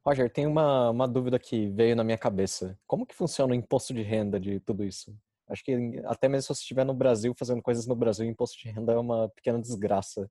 Roger, 0.06 0.30
tem 0.30 0.46
uma, 0.46 0.90
uma 0.90 1.08
dúvida 1.08 1.36
que 1.36 1.68
veio 1.70 1.96
na 1.96 2.04
minha 2.04 2.16
cabeça. 2.16 2.78
Como 2.86 3.04
que 3.04 3.14
funciona 3.14 3.52
o 3.52 3.56
imposto 3.56 3.92
de 3.92 4.02
renda 4.02 4.38
de 4.38 4.60
tudo 4.60 4.84
isso? 4.84 5.12
Acho 5.48 5.64
que 5.64 6.00
até 6.04 6.28
mesmo 6.28 6.42
se 6.42 6.48
você 6.54 6.60
estiver 6.60 6.84
no 6.84 6.94
Brasil 6.94 7.34
fazendo 7.36 7.60
coisas 7.60 7.88
no 7.88 7.96
Brasil, 7.96 8.24
o 8.24 8.28
imposto 8.28 8.56
de 8.56 8.68
renda 8.68 8.92
é 8.92 8.96
uma 8.96 9.28
pequena 9.30 9.60
desgraça. 9.60 10.30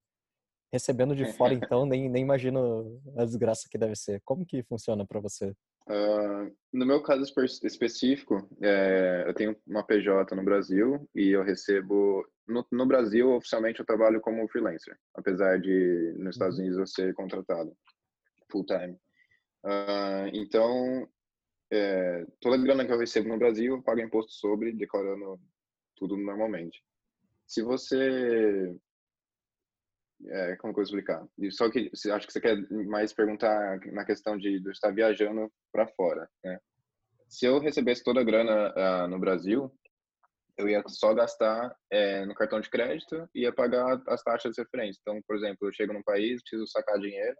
Recebendo 0.72 1.14
de 1.14 1.26
fora, 1.34 1.54
então, 1.54 1.86
nem, 1.86 2.10
nem 2.10 2.24
imagino 2.24 3.02
a 3.18 3.26
desgraça 3.26 3.68
que 3.70 3.78
deve 3.78 3.98
ser. 3.98 4.22
Como 4.24 4.46
que 4.46 4.64
funciona 4.64 5.06
para 5.06 5.20
você? 5.20 5.54
Uh, 5.88 6.56
no 6.74 6.86
meu 6.86 7.04
caso 7.04 7.24
específico, 7.64 8.48
é, 8.62 9.26
eu 9.28 9.34
tenho 9.34 9.58
uma 9.68 9.84
PJ 9.84 10.34
no 10.36 10.44
Brasil 10.44 11.08
e 11.14 11.30
eu 11.30 11.44
recebo. 11.44 12.26
No, 12.48 12.66
no, 12.72 12.86
Brasil, 12.86 13.30
oficialmente, 13.34 13.82
eu 13.82 13.86
trabalho 13.86 14.22
como 14.22 14.48
freelancer, 14.48 14.98
apesar 15.14 15.60
de 15.60 16.16
nos 16.18 16.36
Estados 16.36 16.58
uhum. 16.58 16.62
Unidos 16.62 16.80
eu 16.80 16.88
ser 16.88 17.14
contratado 17.14 17.76
full 18.50 18.66
time. 18.66 18.98
Uh, 19.66 20.30
então, 20.34 21.10
é, 21.72 22.26
toda 22.40 22.56
a 22.56 22.60
grana 22.60 22.86
que 22.86 22.94
eu 22.94 23.00
recebo 23.00 23.30
no 23.30 23.40
Brasil, 23.40 23.76
eu 23.76 23.82
pago 23.82 24.00
imposto 24.00 24.32
sobre, 24.32 24.72
declarando 24.72 25.40
tudo 25.98 26.16
normalmente. 26.16 26.84
Se 27.48 27.64
você 27.64 28.76
é, 30.28 30.56
como 30.58 30.74
que 30.74 30.80
eu 30.80 30.84
vou 30.84 30.84
explicar? 30.84 31.28
Só 31.52 31.70
que 31.70 31.92
acho 32.12 32.28
que 32.28 32.34
você 32.34 32.42
quer 32.42 32.58
mais 32.88 33.14
perguntar 33.14 33.80
na 33.92 34.06
questão 34.06 34.38
de, 34.38 34.60
de 34.60 34.72
estar 34.72 34.92
viajando 34.92 35.52
para 35.72 35.88
fora, 35.88 36.30
né? 36.44 36.60
Se 37.28 37.46
eu 37.46 37.60
recebesse 37.60 38.04
toda 38.04 38.22
a 38.22 38.24
grana 38.24 38.74
uh, 38.74 39.08
no 39.08 39.20
Brasil, 39.20 39.72
eu 40.58 40.70
ia 40.70 40.82
só 40.88 41.14
gastar 41.14 41.76
é, 41.92 42.26
no 42.26 42.36
cartão 42.36 42.62
de 42.62 42.70
crédito 42.70 43.28
e 43.34 43.42
ia 43.42 43.54
pagar 43.54 44.02
as 44.08 44.24
taxas 44.24 44.54
de 44.54 44.62
referência. 44.62 45.00
Então, 45.02 45.20
por 45.28 45.36
exemplo, 45.36 45.68
eu 45.68 45.74
chego 45.74 45.92
num 45.92 46.04
país, 46.04 46.42
preciso 46.42 46.68
sacar 46.68 47.00
dinheiro, 47.00 47.36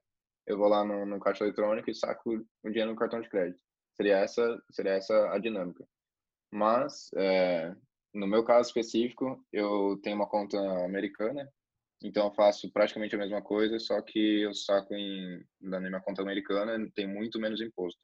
eu 0.48 0.58
vou 0.58 0.68
lá 0.68 0.84
no, 0.84 1.06
no 1.06 1.20
caixa 1.20 1.44
eletrônico 1.44 1.90
e 1.90 1.96
saco 1.96 2.46
o 2.64 2.70
dinheiro 2.70 2.92
no 2.92 2.98
cartão 2.98 3.22
de 3.22 3.30
crédito. 3.30 3.60
Seria 3.96 4.18
essa, 4.18 4.62
seria 4.72 4.94
essa 4.94 5.32
a 5.32 5.40
dinâmica. 5.40 5.86
Mas, 6.52 7.10
é, 7.16 7.76
no 8.14 8.28
meu 8.28 8.44
caso 8.44 8.68
específico, 8.68 9.44
eu 9.52 10.00
tenho 10.04 10.16
uma 10.16 10.28
conta 10.28 10.58
americana 10.84 11.50
então 12.04 12.28
eu 12.28 12.34
faço 12.34 12.72
praticamente 12.72 13.16
a 13.16 13.18
mesma 13.18 13.42
coisa, 13.42 13.80
só 13.80 14.02
que 14.02 14.42
eu 14.42 14.54
saco 14.54 14.94
em, 14.94 15.44
na 15.62 15.80
minha 15.80 16.00
conta 16.00 16.22
americana 16.22 16.78
tem 16.94 17.08
muito 17.08 17.40
menos 17.40 17.62
imposto. 17.62 18.00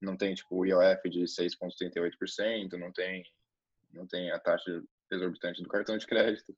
Não 0.00 0.16
tem 0.16 0.34
tipo 0.34 0.56
o 0.56 0.64
IOF 0.64 1.08
de 1.10 1.24
6,38%, 1.24 2.72
não 2.78 2.92
tem 2.92 3.24
não 3.90 4.06
tem 4.06 4.30
a 4.30 4.38
taxa 4.38 4.82
exorbitante 5.10 5.62
do 5.62 5.68
cartão 5.68 5.96
de 5.96 6.06
crédito. 6.06 6.56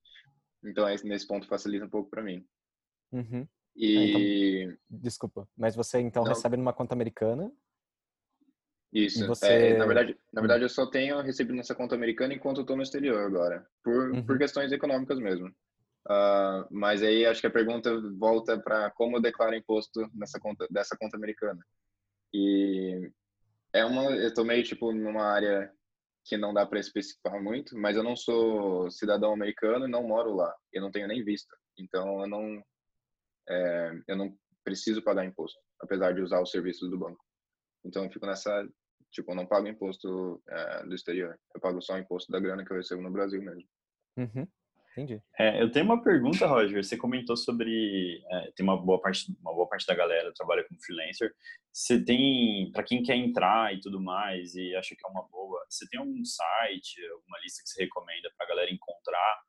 Então 0.62 0.86
nesse 1.04 1.26
ponto 1.26 1.46
facilita 1.46 1.86
um 1.86 1.90
pouco 1.90 2.10
para 2.10 2.22
mim. 2.22 2.44
Uhum. 3.12 3.48
E 3.76 4.64
então, 4.64 4.78
desculpa, 4.90 5.48
mas 5.56 5.74
você 5.74 6.00
então 6.00 6.24
não. 6.24 6.30
recebe 6.30 6.56
numa 6.56 6.72
conta 6.72 6.94
americana? 6.94 7.50
Isso. 8.92 9.26
Você... 9.26 9.46
É, 9.46 9.76
na 9.76 9.87
verdade, 9.87 10.18
na 10.33 10.40
verdade 10.40 10.64
eu 10.64 10.68
só 10.68 10.87
tenho 10.87 11.20
recebido 11.20 11.54
nessa 11.54 11.74
conta 11.74 11.94
americana 11.94 12.35
enquanto 12.35 12.59
eu 12.59 12.62
estou 12.62 12.76
no 12.76 12.83
exterior 12.83 13.20
agora, 13.20 13.66
por, 13.85 14.11
uhum. 14.12 14.26
por 14.26 14.37
questões 14.37 14.72
econômicas 14.72 15.18
mesmo. 15.18 15.48
Uh, 16.09 16.66
mas 16.70 17.02
aí 17.02 17.26
acho 17.26 17.40
que 17.40 17.46
a 17.46 17.52
pergunta 17.52 17.90
volta 18.18 18.59
para 18.59 18.90
como 18.92 19.16
eu 19.18 19.20
declaro 19.20 19.54
imposto 19.54 20.00
nessa 20.14 20.40
conta 20.40 20.66
dessa 20.70 20.96
conta 20.98 21.16
americana. 21.16 21.61
E 22.35 23.11
é 23.72 23.85
uma 23.85 24.11
eu 24.16 24.33
tô 24.35 24.42
meio 24.42 24.64
tipo 24.64 24.92
numa 24.92 25.24
área 25.24 25.70
que 26.24 26.37
não 26.37 26.52
dá 26.52 26.66
para 26.66 26.80
especificar 26.80 27.40
muito, 27.42 27.76
mas 27.76 27.96
eu 27.96 28.02
não 28.02 28.16
sou 28.16 28.90
cidadão 28.90 29.33
americano 29.33 29.87
e 29.87 29.90
não 29.90 30.06
moro 30.06 30.35
lá. 30.35 30.54
Eu 30.72 30.83
não 30.83 30.90
tenho 30.90 31.06
nem 31.06 31.24
vista. 31.24 31.54
Então 31.78 32.22
eu 32.22 32.28
não 32.28 32.62
é, 33.48 33.92
eu 34.09 34.16
não 34.16 34.37
preciso 34.64 35.03
pagar 35.03 35.24
imposto, 35.24 35.59
apesar 35.81 36.12
de 36.12 36.20
usar 36.20 36.40
os 36.40 36.50
serviços 36.50 36.90
do 36.90 36.98
banco. 36.98 37.24
Então 37.85 38.05
eu 38.05 38.11
fico 38.11 38.26
nessa 38.26 38.68
tipo, 39.11 39.33
eu 39.33 39.37
não 39.37 39.46
pago 39.46 39.66
imposto 39.66 40.42
é, 40.48 40.87
do 40.87 40.94
exterior. 40.94 41.38
Eu 41.55 41.61
pago 41.61 41.81
só 41.83 41.94
o 41.94 41.98
imposto 41.98 42.31
da 42.31 42.40
grana 42.40 42.64
que 42.64 42.72
eu 42.72 42.76
recebo 42.76 43.03
no 43.03 43.11
Brasil 43.11 43.42
mesmo. 43.42 43.68
Uhum. 44.16 44.46
Entendi. 44.92 45.22
É, 45.38 45.62
eu 45.62 45.70
tenho 45.70 45.85
uma 45.85 46.03
pergunta, 46.03 46.46
Roger. 46.46 46.83
Você 46.83 46.96
comentou 46.96 47.37
sobre 47.37 48.22
é, 48.31 48.53
tem 48.53 48.64
uma 48.64 48.76
boa 48.76 49.00
parte, 49.00 49.33
uma 49.40 49.55
boa 49.55 49.68
parte 49.68 49.87
da 49.87 49.94
galera 49.94 50.33
trabalha 50.35 50.64
como 50.66 50.81
freelancer. 50.83 51.33
Você 51.72 52.05
tem, 52.05 52.70
para 52.72 52.83
quem 52.83 53.03
quer 53.03 53.16
entrar 53.16 53.72
e 53.72 53.81
tudo 53.81 54.00
mais 54.00 54.55
e 54.55 54.74
acha 54.74 54.94
que 54.96 55.07
é 55.07 55.11
uma 55.11 55.26
boa, 55.29 55.64
você 55.68 55.88
tem 55.88 56.00
algum 56.00 56.24
site, 56.24 57.05
alguma 57.12 57.38
lista 57.40 57.62
que 57.62 57.70
você 57.70 57.85
recomenda 57.85 58.31
para 58.37 58.46
a 58.46 58.48
galera 58.48 58.72
encontrar? 58.72 59.42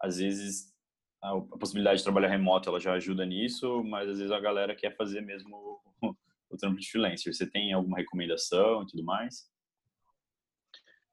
Às 0.00 0.18
vezes 0.18 0.72
a, 1.22 1.40
possibilidade 1.58 1.98
de 1.98 2.04
trabalhar 2.04 2.28
remoto 2.28 2.68
ela 2.68 2.80
já 2.80 2.94
ajuda 2.94 3.24
nisso, 3.26 3.82
mas 3.84 4.08
às 4.08 4.18
vezes 4.18 4.32
a 4.32 4.40
galera 4.40 4.74
quer 4.74 4.96
fazer 4.96 5.20
mesmo 5.20 5.80
o, 6.02 6.16
o 6.50 6.56
trampo 6.56 6.80
de 6.80 6.90
freelancer. 6.90 7.32
Você 7.32 7.48
tem 7.48 7.72
alguma 7.72 7.98
recomendação 7.98 8.82
e 8.82 8.86
tudo 8.86 9.04
mais? 9.04 9.50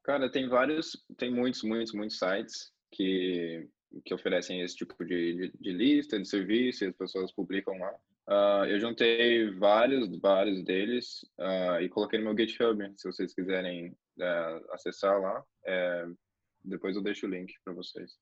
Cara, 0.04 0.30
tem 0.30 0.48
vários, 0.48 0.92
tem 1.16 1.32
muitos, 1.32 1.62
muitos, 1.62 1.92
muitos 1.92 2.18
sites 2.18 2.72
que 2.92 3.68
que 4.04 4.14
oferecem 4.14 4.60
esse 4.60 4.76
tipo 4.76 5.04
de, 5.04 5.34
de, 5.34 5.52
de 5.58 5.72
lista 5.72 6.18
de 6.18 6.28
serviço 6.28 6.84
e 6.84 6.88
as 6.88 6.96
pessoas 6.96 7.32
publicam 7.32 7.78
lá. 7.78 7.94
Uh, 8.28 8.64
eu 8.66 8.80
juntei 8.80 9.50
vários, 9.52 10.08
vários 10.18 10.62
deles 10.64 11.22
uh, 11.38 11.80
e 11.80 11.88
coloquei 11.88 12.18
no 12.18 12.24
meu 12.24 12.36
GitHub, 12.36 12.92
se 12.96 13.10
vocês 13.10 13.32
quiserem 13.32 13.90
uh, 14.18 14.72
acessar 14.72 15.20
lá. 15.20 15.44
É, 15.64 16.06
depois 16.64 16.96
eu 16.96 17.02
deixo 17.02 17.26
o 17.26 17.30
link 17.30 17.54
para 17.64 17.72
vocês. 17.72 18.16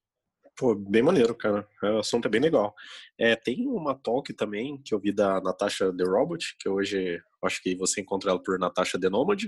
Pô, 0.56 0.72
bem 0.74 1.02
maneiro, 1.02 1.34
cara. 1.34 1.66
O 1.82 1.98
assunto 1.98 2.26
é 2.26 2.30
bem 2.30 2.40
legal. 2.40 2.74
É, 3.18 3.34
tem 3.34 3.66
uma 3.66 3.94
talk 3.94 4.32
também 4.34 4.80
que 4.84 4.94
eu 4.94 5.00
vi 5.00 5.12
da 5.12 5.40
Natasha 5.40 5.92
The 5.92 6.04
Robot, 6.04 6.56
que 6.60 6.68
hoje 6.68 7.20
acho 7.42 7.60
que 7.60 7.74
você 7.74 8.00
encontra 8.00 8.30
ela 8.30 8.40
por 8.40 8.58
Natasha 8.58 8.98
The 8.98 9.10
Nomad. 9.10 9.44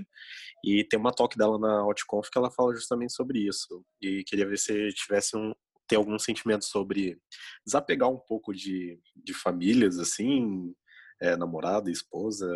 E 0.65 0.83
tem 0.83 0.99
uma 0.99 1.13
talk 1.13 1.37
dela 1.37 1.57
na 1.57 1.85
OutConf 1.85 2.29
que 2.29 2.37
ela 2.37 2.51
fala 2.51 2.75
justamente 2.75 3.13
sobre 3.13 3.39
isso. 3.39 3.85
E 4.01 4.23
queria 4.25 4.45
ver 4.45 4.57
se 4.57 4.89
tivesse 4.89 5.37
um, 5.37 5.53
ter 5.87 5.95
algum 5.95 6.19
sentimento 6.19 6.65
sobre 6.65 7.17
desapegar 7.65 8.09
um 8.09 8.19
pouco 8.19 8.53
de, 8.53 8.99
de 9.15 9.33
famílias, 9.33 9.97
assim, 9.99 10.73
é, 11.21 11.37
namorada, 11.37 11.89
esposa, 11.89 12.47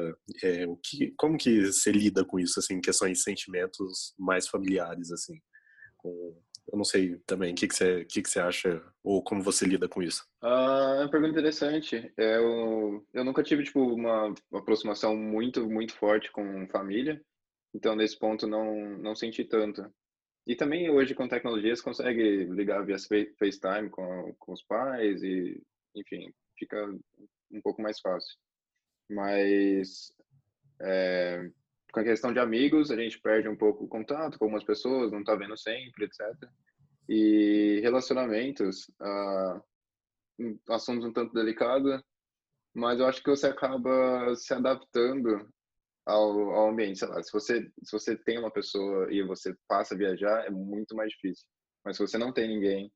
é, 0.44 0.68
o 0.68 0.76
que, 0.76 1.14
como 1.18 1.38
que 1.38 1.68
você 1.68 1.92
lida 1.92 2.26
com 2.26 2.38
isso, 2.38 2.60
assim, 2.60 2.82
questões 2.82 3.20
de 3.20 3.24
sentimentos 3.24 4.14
mais 4.20 4.48
familiares, 4.48 5.12
assim, 5.12 5.40
com, 5.98 6.38
eu 6.72 6.78
não 6.78 6.86
sei 6.86 7.18
também, 7.26 7.52
o 7.52 7.56
que, 7.56 7.68
que, 7.68 7.76
você, 7.76 8.06
que, 8.06 8.22
que 8.22 8.30
você 8.30 8.40
acha, 8.40 8.82
ou 9.04 9.22
como 9.24 9.44
você 9.44 9.66
lida 9.66 9.88
com 9.88 10.02
isso? 10.02 10.26
Ah, 10.42 10.96
é 10.98 11.02
uma 11.02 11.12
pergunta 11.12 11.32
interessante. 11.32 12.12
É, 12.18 12.38
eu, 12.38 13.06
eu 13.14 13.24
nunca 13.24 13.44
tive, 13.44 13.64
tipo, 13.64 13.82
uma, 13.82 14.34
aproximação 14.54 15.16
muito, 15.16 15.70
muito 15.70 15.94
forte 15.94 16.32
com 16.32 16.68
família, 16.68 17.22
então, 17.74 17.96
nesse 17.96 18.18
ponto, 18.18 18.48
não, 18.48 18.98
não 18.98 19.16
senti 19.16 19.44
tanto. 19.44 19.92
E 20.46 20.56
também 20.56 20.90
hoje 20.90 21.14
com 21.14 21.28
tecnologia 21.28 21.76
você 21.76 21.84
consegue 21.84 22.46
ligar 22.46 22.86
via 22.86 22.98
FaceTime 22.98 23.90
com, 23.90 24.34
com 24.40 24.54
os 24.54 24.64
pais 24.64 25.22
e, 25.22 25.62
enfim, 25.96 26.34
fica 26.58 26.84
um 27.52 27.62
pouco 27.62 27.82
mais 27.82 28.00
fácil. 28.00 28.36
Mas 29.10 30.12
é, 30.82 31.50
com 31.92 32.00
a 32.00 32.04
questão 32.04 32.34
de 32.34 32.40
amigos, 32.40 32.92
a 32.92 32.96
gente 32.96 33.20
perde 33.20 33.48
um 33.48 33.56
pouco 33.56 33.84
o 33.84 33.88
contato 33.88 34.38
com 34.38 34.46
algumas 34.46 34.64
pessoas, 34.64 35.12
não 35.12 35.20
está 35.20 35.36
vendo 35.36 35.58
sempre, 35.58 36.06
etc. 36.06 36.50
E 37.10 37.80
relacionamentos, 37.82 38.88
uh, 39.02 39.62
um 40.40 40.58
assunto 40.70 41.08
um 41.08 41.14
tanto 41.14 41.34
delicado, 41.34 42.04
mas 42.74 43.00
eu 43.00 43.06
acho 43.06 43.22
que 43.22 43.30
você 43.30 43.48
acaba 43.48 44.34
se 44.36 44.54
adaptando 44.54 45.48
ao, 46.06 46.52
ao 46.52 46.70
ambiente. 46.70 47.00
Sei 47.00 47.08
lá, 47.08 47.22
se 47.22 47.32
você, 47.32 47.72
se 47.84 47.92
você 47.92 48.16
tem 48.16 48.40
uma 48.40 48.52
pessoa 48.52 49.12
e 49.12 49.22
você 49.24 49.56
passa 49.68 49.94
a 49.94 49.98
viajar, 49.98 50.46
é 50.46 50.50
muito 50.50 50.96
mais 50.96 51.12
difícil. 51.12 51.46
Mas 51.84 51.98
se 51.98 52.06
você 52.06 52.18
não 52.18 52.32
tem 52.32 52.48
ninguém 52.48 52.92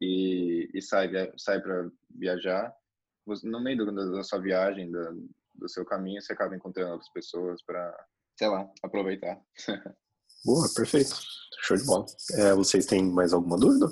e, 0.00 0.70
e 0.72 0.80
sai, 0.80 1.10
sai 1.36 1.60
para 1.60 1.90
viajar, 2.10 2.72
você, 3.26 3.46
no 3.48 3.62
meio 3.62 3.78
do, 3.78 4.12
da 4.12 4.22
sua 4.22 4.38
viagem, 4.38 4.90
do, 4.90 5.28
do 5.54 5.68
seu 5.68 5.84
caminho, 5.84 6.22
você 6.22 6.32
acaba 6.32 6.56
encontrando 6.56 6.92
outras 6.92 7.12
pessoas 7.12 7.62
para, 7.62 7.94
sei 8.38 8.48
lá, 8.48 8.70
aproveitar. 8.82 9.40
Boa, 10.44 10.68
perfeito. 10.74 11.10
Show 11.60 11.76
de 11.76 11.84
bola. 11.84 12.06
É, 12.34 12.54
vocês 12.54 12.86
têm 12.86 13.02
mais 13.02 13.32
alguma 13.32 13.58
dúvida? 13.58 13.88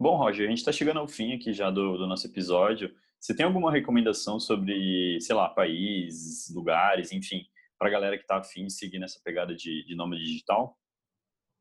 Bom, 0.00 0.16
Roger, 0.16 0.46
a 0.46 0.48
gente 0.48 0.58
está 0.58 0.72
chegando 0.72 1.00
ao 1.00 1.06
fim 1.06 1.34
aqui 1.34 1.52
já 1.52 1.70
do, 1.70 1.98
do 1.98 2.06
nosso 2.06 2.26
episódio. 2.26 2.90
Você 3.20 3.34
tem 3.34 3.44
alguma 3.44 3.70
recomendação 3.70 4.40
sobre, 4.40 5.20
sei 5.20 5.34
lá, 5.34 5.48
países, 5.48 6.48
lugares, 6.54 7.12
enfim, 7.12 7.44
para 7.78 7.88
a 7.88 7.90
galera 7.90 8.16
que 8.16 8.22
está 8.22 8.38
afim 8.38 8.64
de 8.64 8.72
seguir 8.72 8.98
nessa 8.98 9.20
pegada 9.22 9.54
de, 9.54 9.84
de 9.84 9.94
nômade 9.94 10.24
digital? 10.24 10.78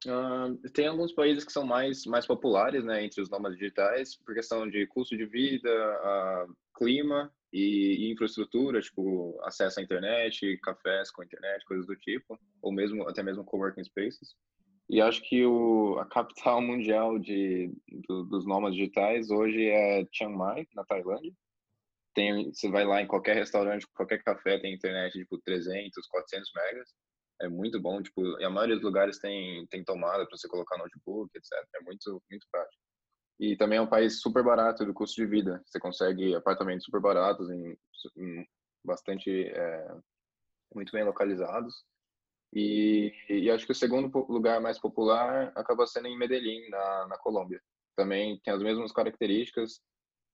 Uh, 0.05 0.55
tem 0.73 0.87
alguns 0.87 1.11
países 1.11 1.43
que 1.43 1.51
são 1.51 1.65
mais, 1.65 2.05
mais 2.05 2.25
populares 2.25 2.85
né, 2.85 3.03
entre 3.03 3.21
os 3.21 3.29
nômades 3.29 3.57
digitais 3.57 4.15
por 4.15 4.35
questão 4.35 4.69
de 4.69 4.85
custo 4.87 5.17
de 5.17 5.25
vida, 5.25 5.69
uh, 5.69 6.53
clima 6.77 7.33
e, 7.51 8.05
e, 8.05 8.11
infraestrutura, 8.11 8.79
tipo 8.79 9.39
acesso 9.43 9.79
à 9.79 9.83
internet, 9.83 10.57
cafés 10.61 11.09
com 11.11 11.23
internet, 11.23 11.65
coisas 11.65 11.87
do 11.87 11.95
tipo, 11.95 12.39
ou 12.61 12.71
mesmo 12.71 13.07
até 13.07 13.23
mesmo 13.23 13.43
coworking 13.43 13.83
spaces. 13.83 14.35
E 14.89 15.01
acho 15.01 15.21
que 15.27 15.43
o, 15.45 15.97
a 15.99 16.05
capital 16.05 16.61
mundial 16.61 17.17
de, 17.17 17.71
do, 18.07 18.23
dos 18.23 18.45
nômades 18.45 18.77
digitais 18.77 19.31
hoje 19.31 19.65
é 19.67 20.05
Chiang 20.11 20.35
Mai, 20.35 20.67
na 20.75 20.85
Tailândia 20.85 21.33
tem, 22.17 22.51
você 22.51 22.67
vai 22.67 22.83
lá 22.83 22.99
em 22.99 23.05
qualquer 23.05 23.35
restaurante, 23.35 23.85
qualquer 23.93 24.23
café, 24.23 24.57
tem 24.57 24.73
internet 24.73 25.13
tipo 25.13 25.37
300, 25.37 26.07
400 26.07 26.51
megas. 26.55 26.89
É 27.41 27.47
muito 27.47 27.79
bom, 27.79 28.01
tipo, 28.01 28.21
e 28.39 28.43
a 28.43 28.49
maioria 28.49 28.75
dos 28.75 28.83
lugares 28.83 29.19
tem, 29.19 29.65
tem 29.67 29.83
tomada 29.83 30.25
para 30.25 30.35
você 30.35 30.47
colocar 30.47 30.77
notebook, 30.77 31.29
etc. 31.35 31.51
É 31.75 31.81
muito, 31.83 32.21
muito 32.29 32.47
prático. 32.51 32.81
E 33.39 33.55
também 33.55 33.77
é 33.77 33.81
um 33.81 33.87
país 33.87 34.19
super 34.19 34.43
barato 34.43 34.83
do 34.83 34.93
custo 34.93 35.21
de 35.21 35.27
vida. 35.27 35.61
Você 35.65 35.79
consegue 35.79 36.33
apartamentos 36.33 36.85
super 36.85 36.99
baratos, 36.99 37.49
em, 37.51 37.77
em 38.17 38.47
bastante, 38.83 39.29
é, 39.29 39.95
muito 40.73 40.91
bem 40.91 41.03
localizados. 41.03 41.85
E, 42.53 43.13
e, 43.29 43.51
acho 43.51 43.65
que 43.65 43.71
o 43.71 43.75
segundo 43.75 44.09
lugar 44.29 44.59
mais 44.59 44.79
popular 44.79 45.51
acaba 45.55 45.85
sendo 45.85 46.07
em 46.07 46.17
Medellín, 46.17 46.67
na, 46.69 47.07
na 47.07 47.17
Colômbia. 47.17 47.61
Também 47.95 48.39
tem 48.43 48.53
as 48.53 48.63
mesmas 48.63 48.91
características, 48.91 49.79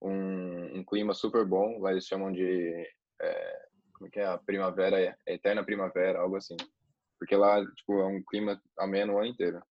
um, 0.00 0.78
um 0.78 0.84
clima 0.84 1.12
super 1.12 1.44
bom. 1.44 1.78
Lá 1.80 1.90
eles 1.90 2.06
chamam 2.06 2.32
de 2.32 2.86
é, 3.20 3.66
como 3.94 4.06
é 4.06 4.10
que 4.10 4.20
é 4.20 4.26
a 4.26 4.38
primavera, 4.38 5.00
é, 5.00 5.16
eterna 5.26 5.64
primavera, 5.64 6.20
algo 6.20 6.36
assim. 6.36 6.56
Porque 7.18 7.36
lá 7.36 7.64
tipo 7.74 8.00
é 8.00 8.06
um 8.06 8.22
clima 8.22 8.60
ameno 8.78 9.14
o 9.14 9.18
ano 9.18 9.26
inteiro. 9.26 9.62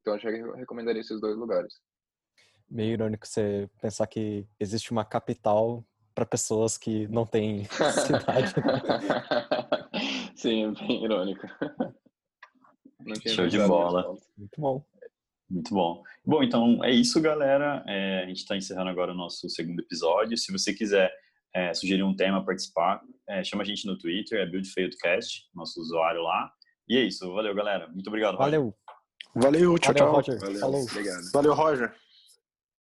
Então 0.00 0.14
acho 0.14 0.26
que 0.26 0.34
eu 0.34 0.54
recomendaria 0.54 1.00
esses 1.00 1.20
dois 1.20 1.36
lugares. 1.36 1.74
Meio 2.68 2.92
irônico 2.92 3.26
você 3.26 3.68
pensar 3.80 4.06
que 4.06 4.46
existe 4.58 4.90
uma 4.90 5.04
capital 5.04 5.84
para 6.14 6.24
pessoas 6.24 6.78
que 6.78 7.08
não 7.08 7.26
têm 7.26 7.64
cidade. 8.06 8.54
Sim, 10.36 10.64
é 10.64 10.70
bem 10.72 11.04
irônico. 11.04 11.46
Show 13.26 13.48
de 13.48 13.58
bola. 13.58 14.14
Muito 14.36 14.60
bom. 14.60 14.84
Muito 15.50 15.74
bom. 15.74 16.02
Bom, 16.24 16.42
então 16.42 16.82
é 16.84 16.90
isso, 16.90 17.20
galera. 17.20 17.84
É, 17.86 18.24
a 18.24 18.26
gente 18.26 18.38
está 18.38 18.56
encerrando 18.56 18.90
agora 18.90 19.12
o 19.12 19.16
nosso 19.16 19.48
segundo 19.48 19.80
episódio. 19.80 20.36
Se 20.38 20.50
você 20.50 20.72
quiser 20.72 21.12
é, 21.54 21.72
sugerir 21.72 22.02
um 22.02 22.14
tema, 22.14 22.44
participar, 22.44 23.00
é, 23.28 23.44
chama 23.44 23.62
a 23.62 23.66
gente 23.66 23.86
no 23.86 23.96
Twitter, 23.96 24.40
é 24.40 24.46
BuildFailedCast, 24.46 25.44
nosso 25.54 25.80
usuário 25.80 26.22
lá. 26.22 26.50
E 26.88 26.96
é 26.98 27.02
isso. 27.02 27.32
Valeu, 27.32 27.54
galera. 27.54 27.88
Muito 27.88 28.08
obrigado, 28.08 28.36
Roger. 28.36 28.60
Valeu. 28.60 28.74
Valeu, 29.34 29.78
tchau, 29.78 29.94
Valeu, 29.94 30.06
tchau. 30.06 30.12
Roger. 30.14 30.38
Valeu, 30.40 30.60
Falou. 30.60 30.82
Obrigado. 30.82 31.32
Valeu, 31.32 31.54
Roger. 31.54 31.94